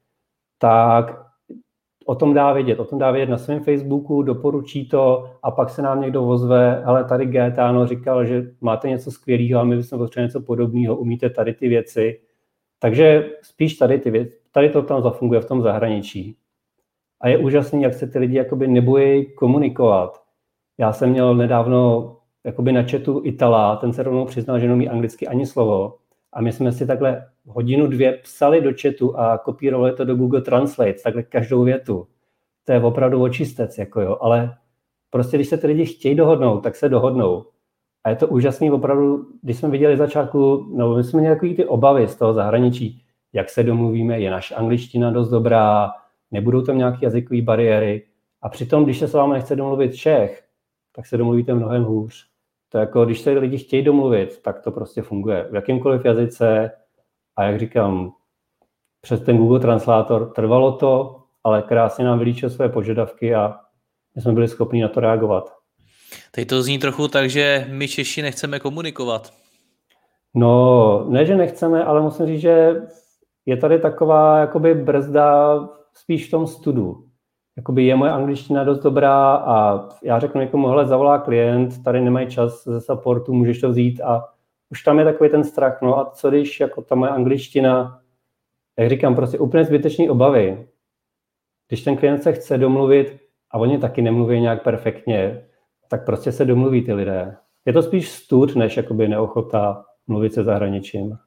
tak 0.57 1.30
o 2.11 2.15
tom 2.15 2.33
dá 2.33 2.53
vědět, 2.53 2.79
o 2.79 2.85
tom 2.85 2.99
dá 2.99 3.11
vědět 3.11 3.31
na 3.31 3.37
svém 3.37 3.63
Facebooku, 3.63 4.23
doporučí 4.23 4.89
to 4.89 5.31
a 5.43 5.51
pak 5.51 5.69
se 5.69 5.81
nám 5.81 6.01
někdo 6.01 6.27
ozve, 6.27 6.83
ale 6.83 7.03
tady 7.03 7.25
Gaetano 7.25 7.87
říkal, 7.87 8.25
že 8.25 8.51
máte 8.61 8.89
něco 8.89 9.11
skvělého 9.11 9.59
a 9.59 9.63
my 9.63 9.77
bychom 9.77 9.99
potřebovali 9.99 10.27
něco 10.27 10.41
podobného, 10.41 10.95
umíte 10.95 11.29
tady 11.29 11.53
ty 11.53 11.67
věci. 11.67 12.19
Takže 12.79 13.29
spíš 13.41 13.75
tady 13.75 13.99
ty 13.99 14.11
věci, 14.11 14.37
tady 14.51 14.69
to 14.69 14.81
tam 14.81 15.01
zafunguje 15.01 15.41
v 15.41 15.45
tom 15.45 15.61
zahraničí. 15.61 16.37
A 17.21 17.27
je 17.27 17.37
úžasný, 17.37 17.81
jak 17.81 17.93
se 17.93 18.07
ty 18.07 18.19
lidi 18.19 18.37
jakoby 18.37 18.67
nebojí 18.67 19.33
komunikovat. 19.35 20.21
Já 20.77 20.93
jsem 20.93 21.09
měl 21.09 21.35
nedávno 21.35 22.17
jakoby 22.43 22.71
na 22.71 22.83
chatu 22.83 23.21
Itala, 23.23 23.75
ten 23.75 23.93
se 23.93 24.03
rovnou 24.03 24.25
přiznal, 24.25 24.59
že 24.59 24.67
neumí 24.67 24.89
anglicky 24.89 25.27
ani 25.27 25.45
slovo. 25.45 25.97
A 26.33 26.41
my 26.41 26.51
jsme 26.51 26.71
si 26.71 26.87
takhle 26.87 27.25
hodinu, 27.45 27.87
dvě 27.87 28.13
psali 28.13 28.61
do 28.61 28.71
chatu 28.81 29.17
a 29.17 29.37
kopírovali 29.37 29.93
to 29.93 30.05
do 30.05 30.15
Google 30.15 30.41
Translate, 30.41 30.93
takhle 31.03 31.23
každou 31.23 31.63
větu. 31.63 32.07
To 32.65 32.71
je 32.71 32.83
opravdu 32.83 33.23
očistec, 33.23 33.77
jako 33.77 34.01
jo, 34.01 34.17
ale 34.21 34.57
prostě 35.09 35.37
když 35.37 35.47
se 35.47 35.57
ty 35.57 35.67
lidi 35.67 35.85
chtějí 35.85 36.15
dohodnout, 36.15 36.61
tak 36.61 36.75
se 36.75 36.89
dohodnou. 36.89 37.45
A 38.03 38.09
je 38.09 38.15
to 38.15 38.27
úžasný 38.27 38.71
opravdu, 38.71 39.27
když 39.41 39.57
jsme 39.57 39.69
viděli 39.69 39.97
začátku, 39.97 40.71
no 40.75 40.95
my 40.95 41.03
jsme 41.03 41.19
měli 41.19 41.35
takový 41.35 41.55
ty 41.55 41.65
obavy 41.65 42.07
z 42.07 42.15
toho 42.15 42.33
zahraničí, 42.33 43.03
jak 43.33 43.49
se 43.49 43.63
domluvíme, 43.63 44.19
je 44.19 44.31
naše 44.31 44.55
angličtina 44.55 45.11
dost 45.11 45.29
dobrá, 45.29 45.91
nebudou 46.31 46.61
tam 46.61 46.77
nějaké 46.77 46.97
jazykové 47.01 47.41
bariéry. 47.41 48.07
A 48.41 48.49
přitom, 48.49 48.83
když 48.83 48.99
se 48.99 49.07
s 49.07 49.13
vámi 49.13 49.33
nechce 49.33 49.55
domluvit 49.55 49.95
Čech, 49.95 50.43
tak 50.95 51.05
se 51.05 51.17
domluvíte 51.17 51.53
mnohem 51.53 51.83
hůř. 51.83 52.30
To 52.71 52.77
jako, 52.77 53.05
když 53.05 53.21
se 53.21 53.31
lidi 53.31 53.57
chtějí 53.57 53.83
domluvit, 53.83 54.41
tak 54.41 54.59
to 54.59 54.71
prostě 54.71 55.01
funguje. 55.01 55.47
V 55.51 55.55
jakýmkoliv 55.55 56.05
jazyce 56.05 56.71
a 57.35 57.43
jak 57.43 57.59
říkám, 57.59 58.11
přes 59.01 59.21
ten 59.21 59.37
Google 59.37 59.59
Translator 59.59 60.31
trvalo 60.33 60.71
to, 60.71 61.23
ale 61.43 61.61
krásně 61.61 62.05
nám 62.05 62.19
vylíčil 62.19 62.49
své 62.49 62.69
požadavky 62.69 63.35
a 63.35 63.59
my 64.15 64.21
jsme 64.21 64.33
byli 64.33 64.47
schopni 64.47 64.81
na 64.81 64.87
to 64.87 64.99
reagovat. 64.99 65.53
Teď 66.31 66.47
to 66.47 66.63
zní 66.63 66.79
trochu 66.79 67.07
tak, 67.07 67.29
že 67.29 67.67
my 67.69 67.87
Češi 67.87 68.21
nechceme 68.21 68.59
komunikovat. 68.59 69.33
No, 70.33 71.05
ne, 71.09 71.25
že 71.25 71.35
nechceme, 71.35 71.83
ale 71.83 72.01
musím 72.01 72.25
říct, 72.25 72.41
že 72.41 72.81
je 73.45 73.57
tady 73.57 73.79
taková 73.79 74.37
jakoby 74.37 74.73
brzda 74.73 75.59
spíš 75.93 76.27
v 76.27 76.31
tom 76.31 76.47
studu 76.47 77.10
jakoby 77.57 77.85
je 77.85 77.95
moje 77.95 78.11
angličtina 78.11 78.63
dost 78.63 78.79
dobrá 78.79 79.35
a 79.35 79.87
já 80.03 80.19
řeknu 80.19 80.41
někomu, 80.41 80.67
hele, 80.67 80.85
zavolá 80.85 81.19
klient, 81.19 81.83
tady 81.83 82.01
nemají 82.01 82.27
čas 82.27 82.63
ze 82.63 82.81
supportu, 82.81 83.33
můžeš 83.33 83.59
to 83.59 83.69
vzít 83.69 84.01
a 84.01 84.27
už 84.69 84.83
tam 84.83 84.99
je 84.99 85.05
takový 85.05 85.29
ten 85.29 85.43
strach, 85.43 85.81
no 85.81 85.99
a 85.99 86.09
co 86.09 86.29
když 86.29 86.59
jako 86.59 86.81
ta 86.81 86.95
moje 86.95 87.11
angličtina, 87.11 88.01
jak 88.79 88.89
říkám, 88.89 89.15
prostě 89.15 89.39
úplně 89.39 89.65
zbytečný 89.65 90.09
obavy. 90.09 90.67
Když 91.67 91.83
ten 91.83 91.97
klient 91.97 92.23
se 92.23 92.33
chce 92.33 92.57
domluvit 92.57 93.19
a 93.51 93.57
oni 93.57 93.77
taky 93.77 94.01
nemluví 94.01 94.41
nějak 94.41 94.63
perfektně, 94.63 95.45
tak 95.87 96.05
prostě 96.05 96.31
se 96.31 96.45
domluví 96.45 96.81
ty 96.81 96.93
lidé. 96.93 97.37
Je 97.65 97.73
to 97.73 97.81
spíš 97.81 98.09
stud, 98.09 98.55
než 98.55 98.77
jakoby 98.77 99.07
neochota 99.07 99.85
mluvit 100.07 100.33
se 100.33 100.43
zahraničím. 100.43 101.17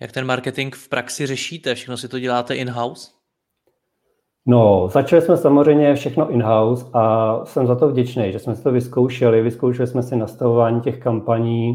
Jak 0.00 0.12
ten 0.12 0.26
marketing 0.26 0.74
v 0.74 0.88
praxi 0.88 1.26
řešíte? 1.26 1.74
Všechno 1.74 1.96
si 1.96 2.08
to 2.08 2.18
děláte 2.18 2.56
in-house? 2.56 3.19
No, 4.46 4.88
začali 4.92 5.22
jsme 5.22 5.36
samozřejmě 5.36 5.94
všechno 5.94 6.30
in-house 6.30 6.86
a 6.92 7.34
jsem 7.44 7.66
za 7.66 7.74
to 7.74 7.88
vděčný, 7.88 8.32
že 8.32 8.38
jsme 8.38 8.56
si 8.56 8.62
to 8.62 8.72
vyzkoušeli. 8.72 9.42
Vyzkoušeli 9.42 9.86
jsme 9.86 10.02
si 10.02 10.16
nastavování 10.16 10.80
těch 10.80 10.98
kampaní, 10.98 11.74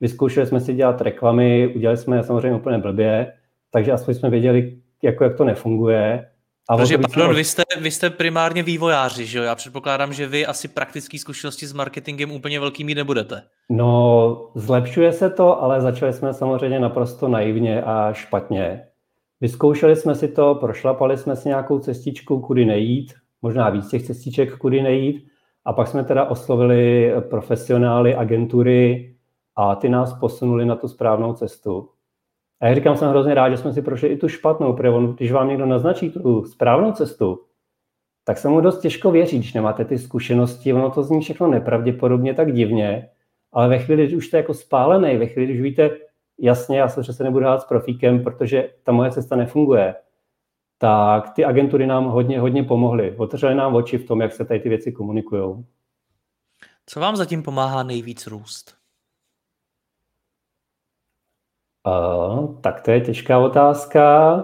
vyzkoušeli 0.00 0.46
jsme 0.46 0.60
si 0.60 0.74
dělat 0.74 1.00
reklamy, 1.00 1.72
udělali 1.76 1.96
jsme 1.96 2.16
je 2.16 2.22
samozřejmě 2.22 2.56
úplně 2.56 2.78
blbě, 2.78 3.32
takže 3.70 3.92
aspoň 3.92 4.14
jsme 4.14 4.30
věděli, 4.30 4.78
jako, 5.02 5.24
jak 5.24 5.36
to 5.36 5.44
nefunguje. 5.44 6.26
A 6.68 6.76
Protože, 6.76 6.98
pardon, 6.98 7.34
vy 7.34 7.44
jste, 7.44 7.62
vy 7.80 7.90
jste 7.90 8.10
primárně 8.10 8.62
vývojáři, 8.62 9.26
že 9.26 9.38
jo? 9.38 9.44
Já 9.44 9.54
předpokládám, 9.54 10.12
že 10.12 10.26
vy 10.26 10.46
asi 10.46 10.68
praktické 10.68 11.18
zkušenosti 11.18 11.66
s 11.66 11.72
marketingem 11.72 12.32
úplně 12.32 12.60
velký 12.60 12.84
mít 12.84 12.94
nebudete. 12.94 13.42
No, 13.70 14.50
zlepšuje 14.54 15.12
se 15.12 15.30
to, 15.30 15.62
ale 15.62 15.80
začali 15.80 16.12
jsme 16.12 16.34
samozřejmě 16.34 16.80
naprosto 16.80 17.28
naivně 17.28 17.82
a 17.82 18.12
špatně. 18.12 18.86
Vyzkoušeli 19.40 19.96
jsme 19.96 20.14
si 20.14 20.28
to, 20.28 20.54
prošlapali 20.54 21.18
jsme 21.18 21.36
si 21.36 21.48
nějakou 21.48 21.78
cestičku, 21.78 22.40
kudy 22.40 22.64
nejít, 22.64 23.14
možná 23.42 23.70
víc 23.70 23.88
těch 23.88 24.02
cestiček, 24.02 24.58
kudy 24.58 24.82
nejít, 24.82 25.26
a 25.64 25.72
pak 25.72 25.88
jsme 25.88 26.04
teda 26.04 26.24
oslovili 26.24 27.12
profesionály, 27.30 28.14
agentury 28.14 29.14
a 29.56 29.74
ty 29.74 29.88
nás 29.88 30.18
posunuli 30.18 30.66
na 30.66 30.76
tu 30.76 30.88
správnou 30.88 31.32
cestu. 31.32 31.88
A 32.60 32.66
já 32.66 32.74
říkám, 32.74 32.96
jsem 32.96 33.08
hrozně 33.08 33.34
rád, 33.34 33.50
že 33.50 33.56
jsme 33.56 33.72
si 33.72 33.82
prošli 33.82 34.08
i 34.08 34.16
tu 34.16 34.28
špatnou, 34.28 34.72
protože 34.72 34.88
on, 34.88 35.14
když 35.14 35.32
vám 35.32 35.48
někdo 35.48 35.66
naznačí 35.66 36.10
tu 36.10 36.44
správnou 36.44 36.92
cestu, 36.92 37.40
tak 38.24 38.38
se 38.38 38.48
mu 38.48 38.60
dost 38.60 38.80
těžko 38.80 39.10
věří, 39.10 39.38
když 39.38 39.54
nemáte 39.54 39.84
ty 39.84 39.98
zkušenosti, 39.98 40.72
ono 40.72 40.90
to 40.90 41.02
zní 41.02 41.20
všechno 41.20 41.46
nepravděpodobně 41.48 42.34
tak 42.34 42.52
divně, 42.52 43.08
ale 43.52 43.68
ve 43.68 43.78
chvíli, 43.78 44.02
když 44.02 44.16
už 44.16 44.26
jste 44.26 44.36
jako 44.36 44.54
spálený, 44.54 45.16
ve 45.16 45.26
chvíli, 45.26 45.46
když 45.46 45.62
víte, 45.62 45.90
jasně, 46.40 46.78
já 46.78 46.88
se 46.88 47.00
přece 47.02 47.24
nebudu 47.24 47.44
hrát 47.44 47.62
s 47.62 47.64
profíkem, 47.64 48.24
protože 48.24 48.70
ta 48.82 48.92
moje 48.92 49.10
cesta 49.10 49.36
nefunguje, 49.36 49.94
tak 50.78 51.30
ty 51.30 51.44
agentury 51.44 51.86
nám 51.86 52.04
hodně, 52.04 52.40
hodně 52.40 52.64
pomohly. 52.64 53.16
Otevřely 53.16 53.54
nám 53.54 53.74
oči 53.74 53.98
v 53.98 54.06
tom, 54.06 54.20
jak 54.20 54.32
se 54.32 54.44
tady 54.44 54.60
ty 54.60 54.68
věci 54.68 54.92
komunikují. 54.92 55.66
Co 56.86 57.00
vám 57.00 57.16
zatím 57.16 57.42
pomáhá 57.42 57.82
nejvíc 57.82 58.26
růst? 58.26 58.76
Uh, 61.86 62.60
tak 62.60 62.80
to 62.80 62.90
je 62.90 63.00
těžká 63.00 63.38
otázka. 63.38 64.42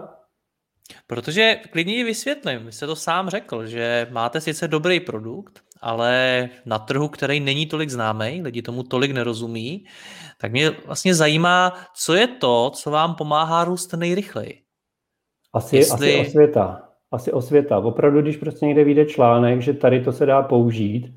Protože 1.06 1.54
klidně 1.54 1.94
ji 1.94 2.04
vysvětlím. 2.04 2.66
Vy 2.66 2.72
jste 2.72 2.86
to 2.86 2.96
sám 2.96 3.28
řekl, 3.28 3.66
že 3.66 4.06
máte 4.10 4.40
sice 4.40 4.68
dobrý 4.68 5.00
produkt, 5.00 5.65
ale 5.80 6.48
na 6.66 6.78
trhu, 6.78 7.08
který 7.08 7.40
není 7.40 7.66
tolik 7.66 7.90
známý, 7.90 8.42
lidi 8.42 8.62
tomu 8.62 8.82
tolik 8.82 9.10
nerozumí, 9.10 9.84
tak 10.40 10.52
mě 10.52 10.70
vlastně 10.86 11.14
zajímá, 11.14 11.72
co 11.94 12.14
je 12.14 12.26
to, 12.26 12.70
co 12.74 12.90
vám 12.90 13.14
pomáhá 13.14 13.64
růst 13.64 13.92
nejrychleji. 13.92 14.62
Asi, 15.52 15.76
Jestli... 15.76 16.20
asi 16.20 16.28
osvěta. 16.28 16.82
Asi 17.12 17.32
osvěta. 17.32 17.78
Opravdu, 17.78 18.22
když 18.22 18.36
prostě 18.36 18.66
někde 18.66 18.84
vyjde 18.84 19.06
článek, 19.06 19.60
že 19.60 19.72
tady 19.72 20.04
to 20.04 20.12
se 20.12 20.26
dá 20.26 20.42
použít 20.42 21.14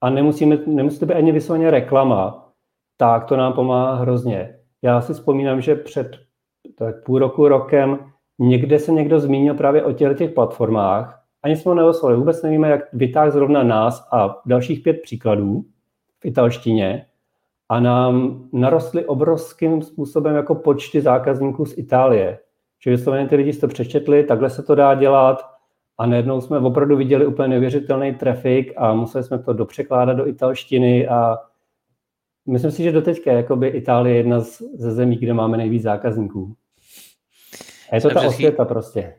a 0.00 0.10
nemusíme, 0.10 0.58
nemusí 0.66 0.98
to 0.98 1.06
být 1.06 1.14
ani 1.14 1.32
vysloveně 1.32 1.70
reklama, 1.70 2.52
tak 2.96 3.24
to 3.24 3.36
nám 3.36 3.52
pomáhá 3.52 3.94
hrozně. 3.94 4.58
Já 4.82 5.00
si 5.00 5.12
vzpomínám, 5.12 5.60
že 5.60 5.74
před 5.74 6.16
tak 6.78 7.04
půl 7.04 7.18
roku, 7.18 7.48
rokem 7.48 8.12
někde 8.38 8.78
se 8.78 8.92
někdo 8.92 9.20
zmínil 9.20 9.54
právě 9.54 9.84
o 9.84 9.92
těch 9.92 10.30
platformách. 10.30 11.15
Ani 11.46 11.56
jsme 11.56 11.70
ho 11.70 11.74
neoslali. 11.74 12.16
Vůbec 12.16 12.42
nevíme, 12.42 12.68
jak 12.68 12.80
vytáhl 12.92 13.30
zrovna 13.30 13.62
nás 13.62 14.08
a 14.12 14.42
dalších 14.46 14.80
pět 14.80 15.02
příkladů 15.02 15.64
v 16.20 16.24
italštině 16.24 17.06
a 17.68 17.80
nám 17.80 18.44
narostly 18.52 19.04
obrovským 19.04 19.82
způsobem 19.82 20.36
jako 20.36 20.54
počty 20.54 21.00
zákazníků 21.00 21.66
z 21.66 21.78
Itálie. 21.78 22.38
Že 22.80 22.90
vysloveně 22.90 23.28
ty 23.28 23.36
lidi 23.36 23.52
to 23.52 23.68
přečetli, 23.68 24.24
takhle 24.24 24.50
se 24.50 24.62
to 24.62 24.74
dá 24.74 24.94
dělat 24.94 25.42
a 25.98 26.06
najednou 26.06 26.40
jsme 26.40 26.58
opravdu 26.58 26.96
viděli 26.96 27.26
úplně 27.26 27.48
neuvěřitelný 27.48 28.14
trafik 28.14 28.72
a 28.76 28.94
museli 28.94 29.24
jsme 29.24 29.38
to 29.38 29.52
dopřekládat 29.52 30.16
do 30.16 30.28
italštiny 30.28 31.08
a 31.08 31.38
myslím 32.46 32.70
si, 32.70 32.82
že 32.82 32.92
doteďka 32.92 33.32
jakoby 33.32 33.68
Itálie 33.68 34.14
je 34.14 34.18
jedna 34.18 34.40
z, 34.40 34.62
ze 34.74 34.90
zemí, 34.90 35.16
kde 35.16 35.34
máme 35.34 35.56
nejvíc 35.56 35.82
zákazníků. 35.82 36.54
A 37.90 37.94
je 37.94 38.00
to 38.00 38.10
ta 38.10 38.22
osvěta 38.22 38.64
prostě 38.64 39.14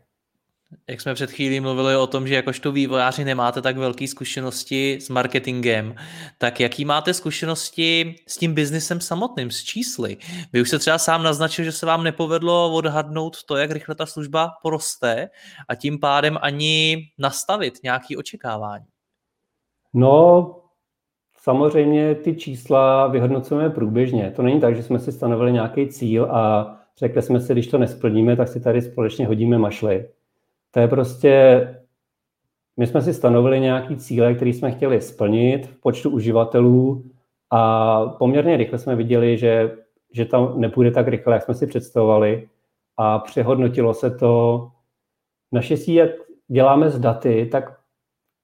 jak 0.89 1.01
jsme 1.01 1.13
před 1.13 1.31
chvílí 1.31 1.59
mluvili 1.59 1.95
o 1.95 2.07
tom, 2.07 2.27
že 2.27 2.35
jakožto 2.35 2.71
vývojáři 2.71 3.25
nemáte 3.25 3.61
tak 3.61 3.77
velké 3.77 4.07
zkušenosti 4.07 4.97
s 5.01 5.09
marketingem, 5.09 5.95
tak 6.37 6.59
jaký 6.59 6.85
máte 6.85 7.13
zkušenosti 7.13 8.15
s 8.27 8.37
tím 8.37 8.53
biznisem 8.53 9.01
samotným, 9.01 9.51
s 9.51 9.63
čísly? 9.63 10.17
Vy 10.53 10.61
už 10.61 10.69
se 10.69 10.79
třeba 10.79 10.97
sám 10.97 11.23
naznačil, 11.23 11.65
že 11.65 11.71
se 11.71 11.85
vám 11.85 12.03
nepovedlo 12.03 12.73
odhadnout 12.73 13.43
to, 13.43 13.55
jak 13.55 13.71
rychle 13.71 13.95
ta 13.95 14.05
služba 14.05 14.51
poroste 14.61 15.29
a 15.69 15.75
tím 15.75 15.99
pádem 15.99 16.37
ani 16.41 17.03
nastavit 17.17 17.73
nějaké 17.83 18.17
očekávání. 18.17 18.85
No, 19.93 20.55
samozřejmě 21.41 22.15
ty 22.15 22.35
čísla 22.35 23.07
vyhodnocujeme 23.07 23.69
průběžně. 23.69 24.33
To 24.35 24.41
není 24.41 24.61
tak, 24.61 24.75
že 24.75 24.83
jsme 24.83 24.99
si 24.99 25.11
stanovili 25.11 25.51
nějaký 25.51 25.87
cíl 25.87 26.25
a 26.31 26.73
řekli 26.97 27.21
jsme 27.21 27.39
si, 27.39 27.53
když 27.53 27.67
to 27.67 27.77
nesplníme, 27.77 28.35
tak 28.35 28.47
si 28.47 28.59
tady 28.59 28.81
společně 28.81 29.27
hodíme 29.27 29.57
mašly 29.57 30.05
to 30.71 30.79
je 30.79 30.87
prostě, 30.87 31.61
my 32.77 32.87
jsme 32.87 33.01
si 33.01 33.13
stanovili 33.13 33.59
nějaký 33.59 33.95
cíle, 33.95 34.33
které 34.33 34.51
jsme 34.51 34.71
chtěli 34.71 35.01
splnit 35.01 35.67
v 35.67 35.81
počtu 35.81 36.09
uživatelů 36.09 37.05
a 37.49 38.05
poměrně 38.05 38.57
rychle 38.57 38.79
jsme 38.79 38.95
viděli, 38.95 39.37
že, 39.37 39.77
že 40.13 40.25
tam 40.25 40.61
nepůjde 40.61 40.91
tak 40.91 41.07
rychle, 41.07 41.33
jak 41.33 41.43
jsme 41.43 41.53
si 41.53 41.67
představovali 41.67 42.49
a 42.97 43.19
přehodnotilo 43.19 43.93
se 43.93 44.11
to. 44.11 44.67
Naštěstí, 45.51 45.93
jak 45.93 46.09
děláme 46.47 46.89
s 46.89 46.99
daty, 46.99 47.49
tak 47.51 47.79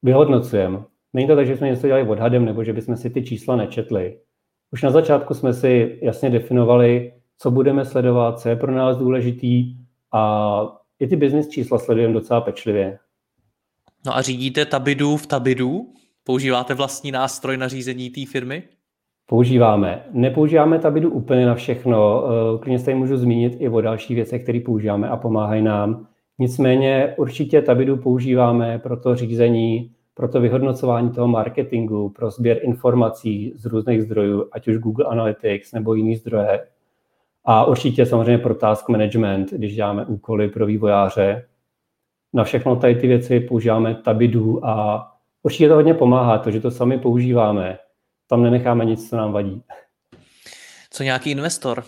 vyhodnocujeme. 0.03 0.83
Není 1.13 1.27
to 1.27 1.35
tak, 1.35 1.47
že 1.47 1.57
jsme 1.57 1.67
něco 1.67 1.87
dělali 1.87 2.07
odhadem 2.07 2.45
nebo 2.45 2.63
že 2.63 2.73
bychom 2.73 2.97
si 2.97 3.09
ty 3.09 3.23
čísla 3.23 3.55
nečetli. 3.55 4.19
Už 4.71 4.83
na 4.83 4.91
začátku 4.91 5.33
jsme 5.33 5.53
si 5.53 5.99
jasně 6.01 6.29
definovali, 6.29 7.13
co 7.37 7.51
budeme 7.51 7.85
sledovat, 7.85 8.39
co 8.39 8.49
je 8.49 8.55
pro 8.55 8.71
nás 8.71 8.97
důležitý 8.97 9.75
a 10.13 10.82
i 10.99 11.07
ty 11.07 11.15
business 11.15 11.47
čísla 11.47 11.79
sledujeme 11.79 12.13
docela 12.13 12.41
pečlivě. 12.41 12.99
No 14.05 14.15
a 14.15 14.21
řídíte 14.21 14.65
Tabidu 14.65 15.17
v 15.17 15.27
Tabidu? 15.27 15.93
Používáte 16.23 16.73
vlastní 16.73 17.11
nástroj 17.11 17.57
na 17.57 17.67
řízení 17.67 18.09
té 18.09 18.21
firmy? 18.25 18.63
Používáme. 19.25 20.05
Nepoužíváme 20.11 20.79
Tabidu 20.79 21.11
úplně 21.11 21.45
na 21.45 21.55
všechno. 21.55 22.23
Eh, 22.25 22.59
klidně 22.59 22.79
se 22.79 22.95
můžu 22.95 23.17
zmínit 23.17 23.55
i 23.59 23.69
o 23.69 23.81
dalších 23.81 24.15
věcech, 24.15 24.43
které 24.43 24.59
používáme 24.59 25.09
a 25.09 25.17
pomáhají 25.17 25.61
nám. 25.61 26.07
Nicméně 26.39 27.13
určitě 27.17 27.61
Tabidu 27.61 27.97
používáme 27.97 28.79
pro 28.79 28.97
to 28.97 29.15
řízení, 29.15 29.91
pro 30.13 30.27
to 30.27 30.41
vyhodnocování 30.41 31.11
toho 31.11 31.27
marketingu, 31.27 32.09
pro 32.09 32.31
sběr 32.31 32.59
informací 32.61 33.53
z 33.55 33.65
různých 33.65 34.03
zdrojů, 34.03 34.45
ať 34.51 34.67
už 34.67 34.77
Google 34.77 35.05
Analytics 35.05 35.71
nebo 35.71 35.93
jiný 35.93 36.15
zdroje. 36.15 36.67
A 37.45 37.65
určitě 37.65 38.05
samozřejmě 38.05 38.37
pro 38.37 38.55
task 38.55 38.89
management, 38.89 39.51
když 39.51 39.75
děláme 39.75 40.05
úkoly 40.05 40.49
pro 40.49 40.65
vývojáře. 40.65 41.47
Na 42.33 42.43
všechno 42.43 42.75
tady 42.75 42.95
ty 42.95 43.07
věci 43.07 43.39
používáme 43.39 43.95
Tabidu 43.95 44.65
a 44.65 45.07
určitě 45.43 45.67
to 45.67 45.75
hodně 45.75 45.93
pomáhá, 45.93 46.37
to, 46.37 46.51
že 46.51 46.61
to 46.61 46.71
sami 46.71 46.99
používáme. 46.99 47.77
Tam 48.27 48.43
nenecháme 48.43 48.85
nic, 48.85 49.09
co 49.09 49.17
nám 49.17 49.31
vadí. 49.31 49.63
Co 50.89 51.03
nějaký 51.03 51.31
investor? 51.31 51.83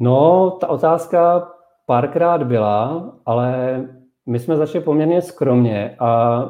No, 0.00 0.50
ta 0.50 0.66
otázka 0.66 1.52
párkrát 1.86 2.42
byla, 2.42 3.12
ale 3.26 3.80
my 4.26 4.38
jsme 4.38 4.56
začali 4.56 4.84
poměrně 4.84 5.22
skromně 5.22 5.96
a 5.98 6.40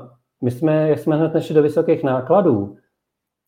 my 0.41 0.51
jsme, 0.51 0.89
jak 0.89 0.99
jsme 0.99 1.17
hned 1.17 1.35
nešli 1.35 1.55
do 1.55 1.63
vysokých 1.63 2.03
nákladů, 2.03 2.77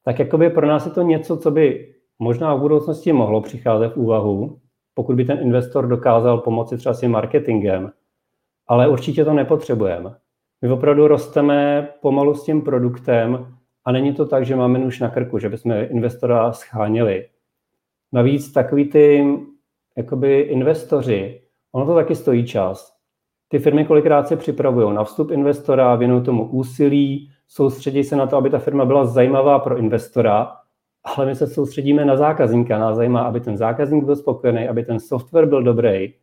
tak 0.04 0.18
jakoby 0.18 0.50
pro 0.50 0.66
nás 0.66 0.86
je 0.86 0.92
to 0.92 1.02
něco, 1.02 1.36
co 1.36 1.50
by 1.50 1.94
možná 2.20 2.54
v 2.54 2.60
budoucnosti 2.60 3.12
mohlo 3.12 3.40
přicházet 3.40 3.88
v 3.88 3.96
úvahu, 3.96 4.58
pokud 4.94 5.16
by 5.16 5.24
ten 5.24 5.38
investor 5.38 5.88
dokázal 5.88 6.38
pomoci 6.38 6.76
třeba 6.76 6.94
s 6.94 7.00
tím 7.00 7.10
marketingem, 7.10 7.92
ale 8.66 8.88
určitě 8.88 9.24
to 9.24 9.32
nepotřebujeme. 9.32 10.14
My 10.62 10.70
opravdu 10.70 11.08
rosteme 11.08 11.88
pomalu 12.00 12.34
s 12.34 12.44
tím 12.44 12.62
produktem 12.62 13.56
a 13.84 13.92
není 13.92 14.14
to 14.14 14.26
tak, 14.26 14.46
že 14.46 14.56
máme 14.56 14.78
nůž 14.78 15.00
na 15.00 15.10
krku, 15.10 15.38
že 15.38 15.48
bychom 15.48 15.72
investora 15.72 16.52
scháněli. 16.52 17.28
Navíc 18.12 18.52
takový 18.52 18.84
ty 18.90 19.26
jakoby 19.96 20.40
investoři, 20.40 21.42
ono 21.72 21.86
to 21.86 21.94
taky 21.94 22.14
stojí 22.14 22.46
čas. 22.46 22.92
Ty 23.48 23.58
firmy 23.58 23.84
kolikrát 23.84 24.28
se 24.28 24.36
připravují 24.36 24.94
na 24.94 25.04
vstup 25.04 25.30
investora, 25.30 25.94
věnují 25.94 26.22
tomu 26.22 26.48
úsilí, 26.48 27.30
soustředí 27.48 28.04
se 28.04 28.16
na 28.16 28.26
to, 28.26 28.36
aby 28.36 28.50
ta 28.50 28.58
firma 28.58 28.84
byla 28.84 29.06
zajímavá 29.06 29.58
pro 29.58 29.78
investora 29.78 30.59
ale 31.04 31.26
my 31.26 31.34
se 31.34 31.46
soustředíme 31.46 32.04
na 32.04 32.16
zákazníka. 32.16 32.78
Nás 32.78 32.96
zajímá, 32.96 33.20
aby 33.22 33.40
ten 33.40 33.56
zákazník 33.56 34.04
byl 34.04 34.16
spokojený, 34.16 34.68
aby 34.68 34.84
ten 34.84 35.00
software 35.00 35.46
byl 35.46 35.62
dobrý. 35.62 36.14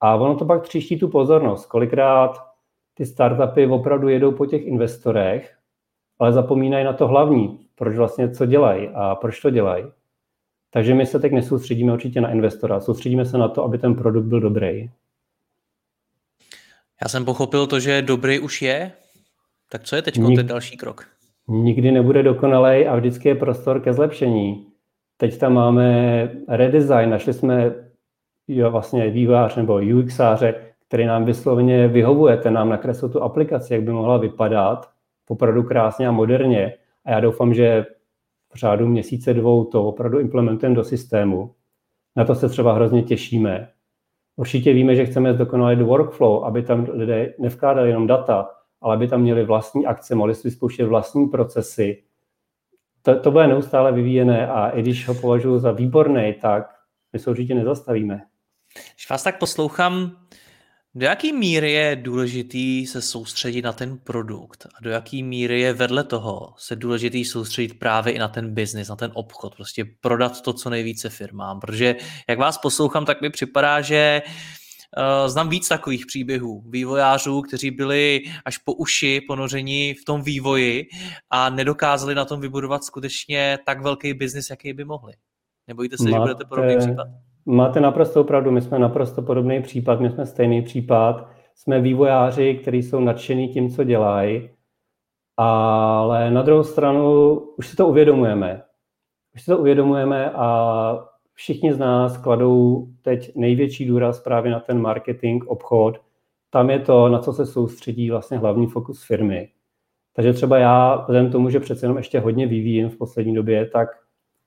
A 0.00 0.14
ono 0.14 0.36
to 0.36 0.44
pak 0.44 0.62
tříští 0.62 0.98
tu 0.98 1.08
pozornost. 1.08 1.66
Kolikrát 1.66 2.36
ty 2.94 3.06
startupy 3.06 3.66
opravdu 3.66 4.08
jedou 4.08 4.32
po 4.32 4.46
těch 4.46 4.66
investorech, 4.66 5.56
ale 6.18 6.32
zapomínají 6.32 6.84
na 6.84 6.92
to 6.92 7.08
hlavní, 7.08 7.66
proč 7.74 7.96
vlastně 7.96 8.30
co 8.30 8.46
dělají 8.46 8.88
a 8.94 9.14
proč 9.14 9.40
to 9.40 9.50
dělají. 9.50 9.84
Takže 10.70 10.94
my 10.94 11.06
se 11.06 11.18
teď 11.18 11.32
nesoustředíme 11.32 11.92
určitě 11.92 12.20
na 12.20 12.30
investora, 12.30 12.80
soustředíme 12.80 13.24
se 13.24 13.38
na 13.38 13.48
to, 13.48 13.64
aby 13.64 13.78
ten 13.78 13.94
produkt 13.94 14.24
byl 14.24 14.40
dobrý. 14.40 14.90
Já 17.02 17.08
jsem 17.08 17.24
pochopil 17.24 17.66
to, 17.66 17.80
že 17.80 18.02
dobrý 18.02 18.40
už 18.40 18.62
je, 18.62 18.92
tak 19.70 19.82
co 19.82 19.96
je 19.96 20.02
teď 20.02 20.14
ten 20.36 20.46
další 20.46 20.76
krok? 20.76 21.15
Nikdy 21.48 21.92
nebude 21.92 22.22
dokonalej 22.22 22.88
a 22.88 22.96
vždycky 22.96 23.28
je 23.28 23.34
prostor 23.34 23.80
ke 23.80 23.92
zlepšení. 23.92 24.66
Teď 25.16 25.38
tam 25.38 25.52
máme 25.52 26.30
redesign, 26.48 27.10
našli 27.10 27.32
jsme 27.32 27.74
jo, 28.48 28.70
vlastně 28.70 29.10
vývář 29.10 29.56
nebo 29.56 29.80
UXáře, 29.98 30.54
který 30.88 31.06
nám 31.06 31.24
vyslovně 31.24 31.88
vyhovuje, 31.88 32.36
ten 32.36 32.54
nám 32.54 32.68
nakreslil 32.68 33.10
tu 33.10 33.22
aplikaci, 33.22 33.74
jak 33.74 33.82
by 33.82 33.92
mohla 33.92 34.16
vypadat, 34.16 34.90
opravdu 35.28 35.62
krásně 35.62 36.08
a 36.08 36.12
moderně. 36.12 36.74
A 37.04 37.10
já 37.10 37.20
doufám, 37.20 37.54
že 37.54 37.86
v 38.52 38.56
řádu 38.56 38.86
měsíce 38.86 39.34
dvou 39.34 39.64
to 39.64 39.88
opravdu 39.88 40.18
implementujeme 40.18 40.76
do 40.76 40.84
systému. 40.84 41.54
Na 42.16 42.24
to 42.24 42.34
se 42.34 42.48
třeba 42.48 42.72
hrozně 42.72 43.02
těšíme. 43.02 43.68
Určitě 44.36 44.72
víme, 44.72 44.94
že 44.94 45.06
chceme 45.06 45.34
zdokonalit 45.34 45.82
workflow, 45.82 46.44
aby 46.44 46.62
tam 46.62 46.86
lidé 46.92 47.34
nevkládali 47.38 47.88
jenom 47.88 48.06
data, 48.06 48.50
ale 48.86 48.96
aby 48.96 49.08
tam 49.08 49.20
měli 49.20 49.44
vlastní 49.44 49.86
akce, 49.86 50.14
mohli 50.14 50.34
si 50.34 50.48
vyzkoušet 50.48 50.86
vlastní 50.86 51.28
procesy. 51.28 52.02
To, 53.02 53.20
to 53.20 53.30
bude 53.30 53.46
neustále 53.46 53.92
vyvíjené 53.92 54.48
a 54.48 54.68
i 54.68 54.82
když 54.82 55.08
ho 55.08 55.14
považuji 55.14 55.58
za 55.58 55.72
výborný, 55.72 56.34
tak 56.40 56.74
my 57.12 57.18
se 57.18 57.30
určitě 57.30 57.54
nezastavíme. 57.54 58.22
Když 58.94 59.10
vás 59.10 59.22
tak 59.22 59.38
poslouchám, 59.38 60.16
do 60.94 61.06
jaké 61.06 61.32
míry 61.32 61.72
je 61.72 61.96
důležitý 61.96 62.86
se 62.86 63.02
soustředit 63.02 63.62
na 63.62 63.72
ten 63.72 63.98
produkt 63.98 64.66
a 64.66 64.82
do 64.82 64.90
jaké 64.90 65.22
míry 65.22 65.60
je 65.60 65.72
vedle 65.72 66.04
toho 66.04 66.54
se 66.58 66.76
důležitý 66.76 67.24
soustředit 67.24 67.78
právě 67.78 68.12
i 68.12 68.18
na 68.18 68.28
ten 68.28 68.54
biznis, 68.54 68.88
na 68.88 68.96
ten 68.96 69.10
obchod, 69.14 69.54
prostě 69.54 69.84
prodat 70.00 70.40
to 70.40 70.52
co 70.52 70.70
nejvíce 70.70 71.08
firmám, 71.08 71.60
protože 71.60 71.96
jak 72.28 72.38
vás 72.38 72.58
poslouchám, 72.58 73.04
tak 73.04 73.20
mi 73.20 73.30
připadá, 73.30 73.80
že 73.80 74.22
Uh, 74.26 74.32
znám 75.26 75.48
víc 75.48 75.68
takových 75.68 76.06
příběhů 76.06 76.62
vývojářů, 76.70 77.42
kteří 77.42 77.70
byli 77.70 78.20
až 78.44 78.58
po 78.58 78.72
uši 78.72 79.20
ponoření 79.28 79.94
v 79.94 80.04
tom 80.04 80.22
vývoji 80.22 80.86
a 81.30 81.50
nedokázali 81.50 82.14
na 82.14 82.24
tom 82.24 82.40
vybudovat 82.40 82.84
skutečně 82.84 83.58
tak 83.66 83.82
velký 83.82 84.14
biznis, 84.14 84.50
jaký 84.50 84.72
by 84.72 84.84
mohli. 84.84 85.12
Nebojíte 85.68 85.96
se, 85.96 86.04
máte, 86.04 86.14
že 86.14 86.20
budete 86.20 86.44
podobný 86.44 86.76
případ? 86.76 87.06
Máte 87.46 87.80
naprosto 87.80 88.24
pravdu, 88.24 88.50
my 88.50 88.62
jsme 88.62 88.78
naprosto 88.78 89.22
podobný 89.22 89.62
případ, 89.62 90.00
my 90.00 90.10
jsme 90.10 90.26
stejný 90.26 90.62
případ. 90.62 91.28
Jsme 91.54 91.80
vývojáři, 91.80 92.54
kteří 92.54 92.82
jsou 92.82 93.00
nadšení 93.00 93.48
tím, 93.48 93.70
co 93.70 93.84
dělají, 93.84 94.50
ale 95.36 96.30
na 96.30 96.42
druhou 96.42 96.64
stranu 96.64 97.34
už 97.38 97.68
si 97.68 97.76
to 97.76 97.88
uvědomujeme. 97.88 98.62
Už 99.34 99.42
si 99.42 99.50
to 99.50 99.58
uvědomujeme 99.58 100.30
a 100.30 101.08
všichni 101.36 101.72
z 101.72 101.78
nás 101.78 102.16
kladou 102.18 102.86
teď 103.02 103.32
největší 103.36 103.86
důraz 103.86 104.20
právě 104.20 104.52
na 104.52 104.60
ten 104.60 104.80
marketing, 104.80 105.44
obchod. 105.46 106.00
Tam 106.50 106.70
je 106.70 106.78
to, 106.78 107.08
na 107.08 107.18
co 107.18 107.32
se 107.32 107.46
soustředí 107.46 108.10
vlastně 108.10 108.38
hlavní 108.38 108.66
fokus 108.66 109.04
firmy. 109.04 109.48
Takže 110.12 110.32
třeba 110.32 110.58
já, 110.58 110.96
vzhledem 110.96 111.30
tomu, 111.30 111.50
že 111.50 111.60
přece 111.60 111.84
jenom 111.84 111.96
ještě 111.96 112.20
hodně 112.20 112.46
vyvíjím 112.46 112.88
v 112.88 112.98
poslední 112.98 113.34
době, 113.34 113.66
tak 113.66 113.88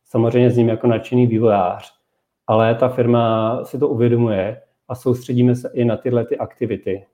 samozřejmě 0.05 0.51
s 0.51 0.57
ním 0.57 0.69
jako 0.69 0.87
nadšený 0.87 1.27
vývojář. 1.27 1.93
Ale 2.47 2.75
ta 2.75 2.89
firma 2.89 3.59
si 3.63 3.79
to 3.79 3.87
uvědomuje 3.87 4.61
a 4.87 4.95
soustředíme 4.95 5.55
se 5.55 5.71
i 5.73 5.85
na 5.85 5.97
tyhle 5.97 6.25
ty 6.25 6.37
aktivity. 6.37 7.05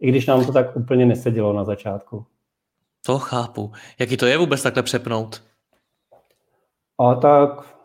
I 0.00 0.08
když 0.08 0.26
nám 0.26 0.46
to 0.46 0.52
tak 0.52 0.76
úplně 0.76 1.06
nesedělo 1.06 1.52
na 1.52 1.64
začátku. 1.64 2.26
To 3.06 3.18
chápu. 3.18 3.72
Jaký 3.98 4.16
to 4.16 4.26
je 4.26 4.38
vůbec 4.38 4.62
takhle 4.62 4.82
přepnout? 4.82 5.42
A 6.98 7.14
tak... 7.14 7.81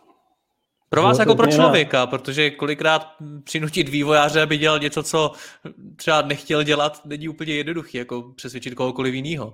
Pro 0.89 1.04
vás 1.04 1.19
jako 1.19 1.36
pro 1.36 1.47
člověka, 1.47 2.08
protože 2.08 2.50
kolikrát 2.50 3.08
přinutit 3.43 3.89
vývojáře, 3.89 4.41
aby 4.41 4.58
dělal 4.58 4.80
něco, 4.80 5.04
co 5.04 5.32
třeba 5.95 6.21
nechtěl 6.21 6.63
dělat, 6.63 7.02
není 7.06 7.30
úplně 7.30 7.54
jednoduchý, 7.54 7.97
jako 7.97 8.34
přesvědčit 8.36 8.76
kohokoliv 8.76 9.13
jiného. 9.13 9.54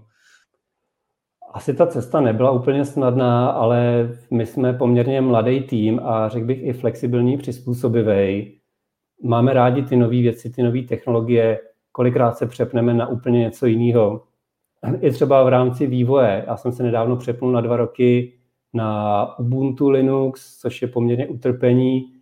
Asi 1.54 1.74
ta 1.74 1.88
cesta 1.88 2.22
nebyla 2.22 2.52
úplně 2.52 2.86
snadná, 2.86 3.50
ale 3.50 4.10
my 4.32 4.46
jsme 4.46 4.74
poměrně 4.74 5.22
mladý 5.22 5.62
tým 5.62 6.02
a 6.04 6.30
řekl 6.30 6.46
bych 6.46 6.64
i 6.64 6.74
flexibilní, 6.74 7.38
přizpůsobivý. 7.38 8.54
Máme 9.24 9.54
rádi 9.54 9.82
ty 9.82 9.96
nové 9.96 10.22
věci, 10.22 10.50
ty 10.50 10.64
nové 10.64 10.82
technologie, 10.82 11.60
kolikrát 11.92 12.38
se 12.38 12.48
přepneme 12.48 12.94
na 12.94 13.08
úplně 13.08 13.40
něco 13.40 13.66
jiného. 13.66 14.24
I 15.02 15.12
třeba 15.12 15.44
v 15.44 15.48
rámci 15.48 15.88
vývoje. 15.88 16.44
Já 16.48 16.58
jsem 16.58 16.72
se 16.72 16.84
nedávno 16.84 17.16
přepnul 17.16 17.52
na 17.52 17.62
dva 17.62 17.78
roky 17.78 18.34
na 18.74 19.40
Ubuntu 19.40 19.90
Linux, 19.90 20.60
což 20.60 20.82
je 20.82 20.88
poměrně 20.88 21.28
utrpení. 21.28 22.14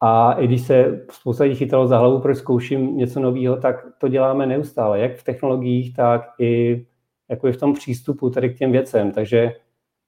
A 0.00 0.32
i 0.32 0.46
když 0.46 0.62
se 0.62 1.06
spousta 1.10 1.44
lidí 1.44 1.56
chytalo 1.56 1.86
za 1.86 1.98
hlavu, 1.98 2.20
proč 2.20 2.38
zkouším 2.38 2.96
něco 2.96 3.20
nového, 3.20 3.56
tak 3.56 3.86
to 3.98 4.08
děláme 4.08 4.46
neustále, 4.46 5.00
jak 5.00 5.16
v 5.16 5.24
technologiích, 5.24 5.96
tak 5.96 6.30
i 6.38 6.86
jako 7.28 7.48
i 7.48 7.52
v 7.52 7.56
tom 7.56 7.74
přístupu 7.74 8.30
tady 8.30 8.50
k 8.54 8.58
těm 8.58 8.72
věcem. 8.72 9.12
Takže 9.12 9.52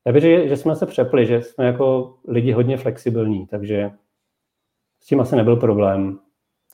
já 0.06 0.12
bych 0.12 0.22
řekl, 0.22 0.48
že 0.48 0.56
jsme 0.56 0.76
se 0.76 0.86
přepli, 0.86 1.26
že 1.26 1.42
jsme 1.42 1.66
jako 1.66 2.14
lidi 2.28 2.52
hodně 2.52 2.76
flexibilní, 2.76 3.46
takže 3.46 3.90
s 5.00 5.06
tím 5.06 5.20
asi 5.20 5.36
nebyl 5.36 5.56
problém. 5.56 6.18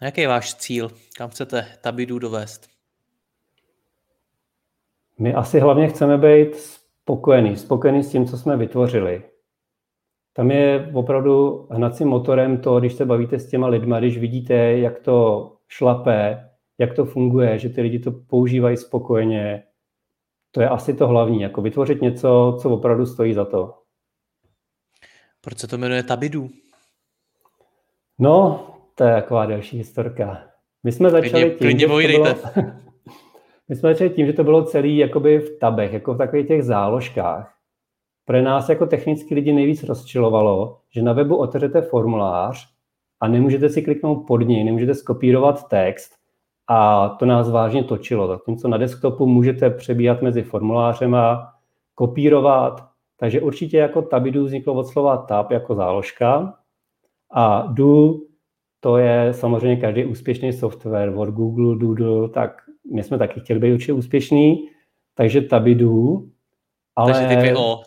A 0.00 0.04
jaký 0.04 0.20
je 0.20 0.28
váš 0.28 0.54
cíl? 0.54 0.90
Kam 1.16 1.30
chcete 1.30 1.66
Tabidu 1.80 2.18
dovést? 2.18 2.68
My 5.18 5.34
asi 5.34 5.60
hlavně 5.60 5.88
chceme 5.88 6.18
být 6.18 6.79
spokojení, 7.10 7.56
spokojení 7.56 8.02
s 8.02 8.10
tím, 8.10 8.26
co 8.26 8.38
jsme 8.38 8.56
vytvořili. 8.56 9.22
Tam 10.32 10.50
je 10.50 10.90
opravdu 10.94 11.66
hnacím 11.70 12.08
motorem 12.08 12.58
to, 12.58 12.80
když 12.80 12.92
se 12.92 13.04
bavíte 13.04 13.38
s 13.38 13.48
těma 13.50 13.66
lidma, 13.66 13.98
když 13.98 14.18
vidíte, 14.18 14.54
jak 14.54 14.98
to 14.98 15.52
šlape, 15.68 16.50
jak 16.78 16.94
to 16.94 17.04
funguje, 17.04 17.58
že 17.58 17.68
ty 17.68 17.80
lidi 17.80 17.98
to 17.98 18.12
používají 18.12 18.76
spokojeně, 18.76 19.62
to 20.50 20.60
je 20.60 20.68
asi 20.68 20.94
to 20.94 21.08
hlavní, 21.08 21.40
jako 21.40 21.62
vytvořit 21.62 22.02
něco, 22.02 22.58
co 22.62 22.70
opravdu 22.70 23.06
stojí 23.06 23.34
za 23.34 23.44
to. 23.44 23.74
Proč 25.40 25.58
se 25.58 25.66
to 25.66 25.78
jmenuje 25.78 26.02
Tabidu? 26.02 26.50
No, 28.18 28.66
to 28.94 29.04
je 29.04 29.14
taková 29.14 29.46
další 29.46 29.78
historka. 29.78 30.42
My 30.82 30.92
jsme 30.92 31.10
začali 31.10 31.30
klidně, 31.30 31.50
tím, 31.50 31.58
klidně 31.58 31.80
že 31.80 32.18
to 32.18 32.24
bylo, 32.24 32.74
my 33.70 33.76
jsme 33.76 33.88
začali 33.88 34.10
tím, 34.10 34.26
že 34.26 34.32
to 34.32 34.44
bylo 34.44 34.64
celý 34.64 34.96
jakoby 34.96 35.38
v 35.38 35.58
tabech, 35.58 35.92
jako 35.92 36.14
v 36.14 36.18
takových 36.18 36.48
těch 36.48 36.62
záložkách. 36.62 37.54
Pro 38.24 38.42
nás 38.42 38.68
jako 38.68 38.86
technický 38.86 39.34
lidi 39.34 39.52
nejvíc 39.52 39.82
rozčilovalo, 39.82 40.78
že 40.90 41.02
na 41.02 41.12
webu 41.12 41.36
otevřete 41.36 41.82
formulář 41.82 42.68
a 43.20 43.28
nemůžete 43.28 43.68
si 43.68 43.82
kliknout 43.82 44.26
pod 44.26 44.40
něj, 44.40 44.64
nemůžete 44.64 44.94
skopírovat 44.94 45.68
text 45.68 46.12
a 46.68 47.08
to 47.08 47.26
nás 47.26 47.50
vážně 47.50 47.84
točilo. 47.84 48.26
Zatímco 48.26 48.68
na 48.68 48.76
desktopu 48.76 49.26
můžete 49.26 49.70
přebíhat 49.70 50.22
mezi 50.22 50.42
formulářem 50.42 51.14
a 51.14 51.52
kopírovat. 51.94 52.88
Takže 53.16 53.40
určitě 53.40 53.76
jako 53.76 54.02
Tabidu 54.02 54.44
vzniklo 54.44 54.74
od 54.74 54.84
slova 54.84 55.16
tab 55.16 55.50
jako 55.50 55.74
záložka 55.74 56.54
a 57.32 57.66
do 57.72 58.14
to 58.80 58.96
je 58.96 59.28
samozřejmě 59.34 59.76
každý 59.76 60.04
úspěšný 60.04 60.52
software 60.52 61.12
od 61.16 61.28
Google, 61.28 61.76
Doodle, 61.78 62.28
tak 62.28 62.62
my 62.90 63.02
jsme 63.02 63.18
taky 63.18 63.40
chtěli 63.40 63.60
být 63.60 63.72
určitě 63.72 63.92
úspěšný, 63.92 64.68
takže 65.14 65.40
Tabidu. 65.40 66.28
Ale, 66.96 67.12
takže 67.12 67.28
ty 67.28 67.36
dvě 67.36 67.56
O. 67.56 67.82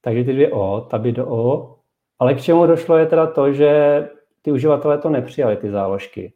Takže 0.00 0.24
ty 0.24 0.32
dvě 0.32 0.52
O, 0.52 0.80
Tabido 0.80 1.26
O. 1.28 1.74
Ale 2.18 2.34
k 2.34 2.40
čemu 2.40 2.66
došlo 2.66 2.96
je 2.96 3.06
teda 3.06 3.26
to, 3.26 3.52
že 3.52 4.02
ty 4.42 4.52
uživatelé 4.52 4.98
to 4.98 5.10
nepřijali, 5.10 5.56
ty 5.56 5.70
záložky. 5.70 6.32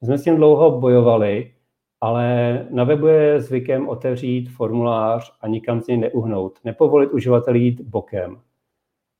My 0.00 0.06
jsme 0.06 0.18
s 0.18 0.24
tím 0.24 0.36
dlouho 0.36 0.80
bojovali, 0.80 1.54
ale 2.00 2.66
na 2.70 2.84
webu 2.84 3.06
je 3.06 3.40
zvykem 3.40 3.88
otevřít 3.88 4.50
formulář 4.50 5.32
a 5.40 5.48
nikam 5.48 5.80
z 5.80 5.86
něj 5.86 5.96
neuhnout, 5.96 6.58
nepovolit 6.64 7.12
uživateli 7.12 7.58
jít 7.58 7.80
bokem. 7.80 8.40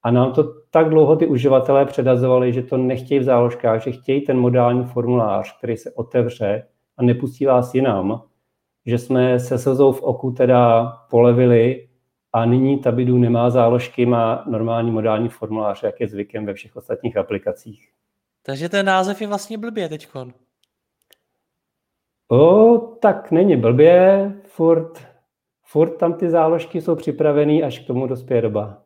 A 0.03 0.11
nám 0.11 0.33
to 0.33 0.45
tak 0.71 0.89
dlouho 0.89 1.17
ty 1.17 1.27
uživatelé 1.27 1.85
předazovali, 1.85 2.53
že 2.53 2.63
to 2.63 2.77
nechtějí 2.77 3.21
v 3.21 3.25
záložkách, 3.25 3.85
že 3.85 3.93
chtějí 3.93 4.21
ten 4.21 4.39
modální 4.39 4.85
formulář, 4.85 5.59
který 5.59 5.77
se 5.77 5.93
otevře 5.93 6.67
a 7.03 7.05
nepustí 7.05 7.47
vás 7.47 7.75
jinam, 7.75 8.23
že 8.87 8.99
jsme 8.99 9.41
se 9.41 9.59
slzou 9.59 9.93
v 9.93 10.03
oku 10.03 10.31
teda 10.31 10.87
polevili 11.11 11.89
a 12.33 12.45
nyní 12.45 12.79
Tabidu 12.79 13.19
nemá 13.19 13.51
záložky, 13.51 14.07
má 14.07 14.45
normální 14.47 14.91
modální 14.91 15.29
formulář, 15.29 15.83
jak 15.83 16.01
je 16.01 16.09
zvykem 16.09 16.47
ve 16.47 16.55
všech 16.55 16.77
ostatních 16.77 17.17
aplikacích. 17.17 17.89
Takže 18.43 18.69
ten 18.69 18.87
název 18.87 19.21
je 19.21 19.27
vlastně 19.27 19.59
blbě 19.59 19.89
teďkon. 19.89 20.33
O, 22.29 22.79
tak 22.79 23.31
není 23.31 23.57
blbě, 23.57 24.33
furt, 24.45 25.07
furt 25.63 25.91
tam 25.91 26.15
ty 26.15 26.31
záložky 26.31 26.81
jsou 26.81 26.97
připravený, 26.97 27.63
až 27.63 27.79
k 27.79 27.87
tomu 27.87 28.07
dospěje 28.07 28.43
doba. 28.43 28.83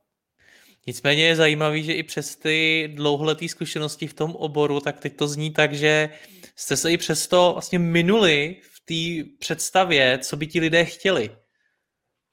Nicméně 0.87 1.27
je 1.27 1.37
zajímavý, 1.37 1.83
že 1.83 1.93
i 1.93 2.03
přes 2.03 2.37
ty 2.37 2.89
dlouholeté 2.95 3.49
zkušenosti 3.49 4.07
v 4.07 4.15
tom 4.15 4.37
oboru, 4.37 4.81
tak 4.81 5.01
teď 5.01 5.17
to 5.17 5.29
zní 5.29 5.51
tak, 5.51 5.73
že 5.73 6.11
jste 6.57 6.77
se 6.77 6.93
i 6.93 6.97
přesto 6.97 7.51
vlastně 7.53 7.79
minuli 7.79 8.57
v 8.63 8.81
té 8.87 9.31
představě, 9.39 10.19
co 10.19 10.37
by 10.37 10.47
ti 10.47 10.61
lidé 10.61 10.85
chtěli. 10.85 11.31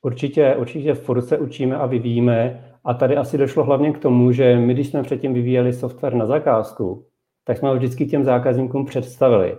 Určitě, 0.02 0.56
určitě 0.56 0.94
furt 0.94 1.22
se 1.22 1.38
učíme 1.38 1.76
a 1.76 1.86
vyvíjíme 1.86 2.70
a 2.84 2.94
tady 2.94 3.18
asi 3.18 3.38
došlo 3.38 3.64
hlavně 3.64 3.94
k 3.94 4.00
tomu, 4.00 4.32
že 4.32 4.56
my, 4.56 4.74
když 4.74 4.88
jsme 4.88 5.04
předtím 5.04 5.34
vyvíjeli 5.34 5.74
software 5.74 6.14
na 6.14 6.26
zakázku, 6.26 7.08
tak 7.44 7.58
jsme 7.58 7.70
ho 7.70 7.76
vždycky 7.76 8.06
těm 8.06 8.24
zákazníkům 8.24 8.86
představili. 8.86 9.58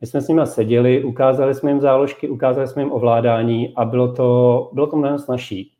My 0.00 0.06
jsme 0.06 0.20
s 0.20 0.28
nimi 0.28 0.40
seděli, 0.44 1.04
ukázali 1.04 1.54
jsme 1.54 1.70
jim 1.70 1.80
záložky, 1.80 2.28
ukázali 2.28 2.68
jsme 2.68 2.82
jim 2.82 2.92
ovládání 2.92 3.74
a 3.76 3.84
bylo 3.84 4.12
to, 4.12 4.70
bylo 4.72 4.86
to 4.86 4.96
mnohem 4.96 5.18
snažší. 5.18 5.72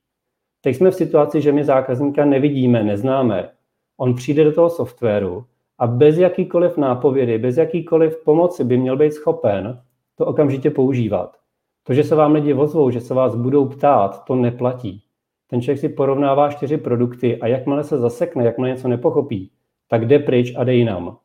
Teď 0.60 0.76
jsme 0.76 0.90
v 0.90 0.94
situaci, 0.94 1.40
že 1.40 1.52
my 1.52 1.64
zákazníka 1.64 2.24
nevidíme, 2.24 2.82
neznáme. 2.82 3.50
On 3.96 4.14
přijde 4.14 4.44
do 4.44 4.52
toho 4.52 4.70
softwaru 4.70 5.44
a 5.78 5.86
bez 5.86 6.18
jakýkoliv 6.18 6.76
nápovědy, 6.76 7.38
bez 7.38 7.56
jakýkoliv 7.56 8.24
pomoci 8.24 8.64
by 8.64 8.76
měl 8.76 8.96
být 8.96 9.12
schopen 9.12 9.82
to 10.14 10.26
okamžitě 10.26 10.70
používat. 10.70 11.36
To, 11.82 11.94
že 11.94 12.04
se 12.04 12.14
vám 12.14 12.32
lidi 12.32 12.54
ozvou, 12.54 12.90
že 12.90 13.00
se 13.00 13.14
vás 13.14 13.34
budou 13.34 13.68
ptát, 13.68 14.24
to 14.24 14.34
neplatí. 14.34 15.02
Ten 15.46 15.62
člověk 15.62 15.78
si 15.78 15.88
porovnává 15.88 16.52
čtyři 16.52 16.78
produkty 16.78 17.40
a 17.40 17.46
jakmile 17.46 17.84
se 17.84 17.98
zasekne, 17.98 18.44
jakmile 18.44 18.70
něco 18.70 18.88
nepochopí, 18.88 19.50
tak 19.88 20.06
jde 20.06 20.18
pryč 20.18 20.54
a 20.56 20.64
jde 20.64 20.74
jinam. 20.74 21.18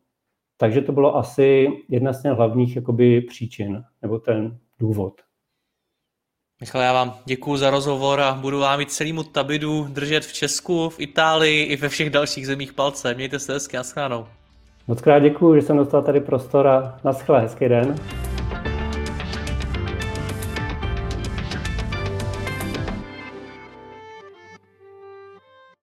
Takže 0.58 0.82
to 0.82 0.92
bylo 0.92 1.18
asi 1.18 1.68
jedna 1.90 2.14
z 2.14 2.22
těch 2.22 2.32
hlavních 2.32 2.76
jakoby, 2.76 3.22
příčin, 3.22 3.84
nebo 4.02 4.20
ten 4.20 4.58
důvod. 4.80 5.14
Michal, 6.62 6.82
já 6.82 6.94
vám 6.94 7.18
děkuji 7.26 7.58
za 7.58 7.70
rozhovor 7.70 8.20
a 8.20 8.34
budu 8.34 8.60
vám 8.60 8.82
i 8.82 8.86
celému 8.86 9.24
Tabidu 9.24 9.84
držet 9.84 10.26
v 10.26 10.34
Česku, 10.34 10.90
v 10.90 11.00
Itálii 11.00 11.64
i 11.64 11.76
ve 11.76 11.90
všech 11.90 12.10
dalších 12.10 12.48
zemích 12.48 12.74
palce. 12.74 13.14
Mějte 13.14 13.40
se 13.40 13.54
hezky, 13.54 13.78
naschledanou. 13.78 14.28
Moc 14.88 15.02
krát 15.02 15.20
děkuji, 15.20 15.56
že 15.56 15.62
jsem 15.68 15.78
dostal 15.78 16.02
tady 16.02 16.20
prostor 16.20 16.68
a 16.68 16.96
naschle, 17.04 17.42
hezký 17.42 17.70
den. 17.70 17.96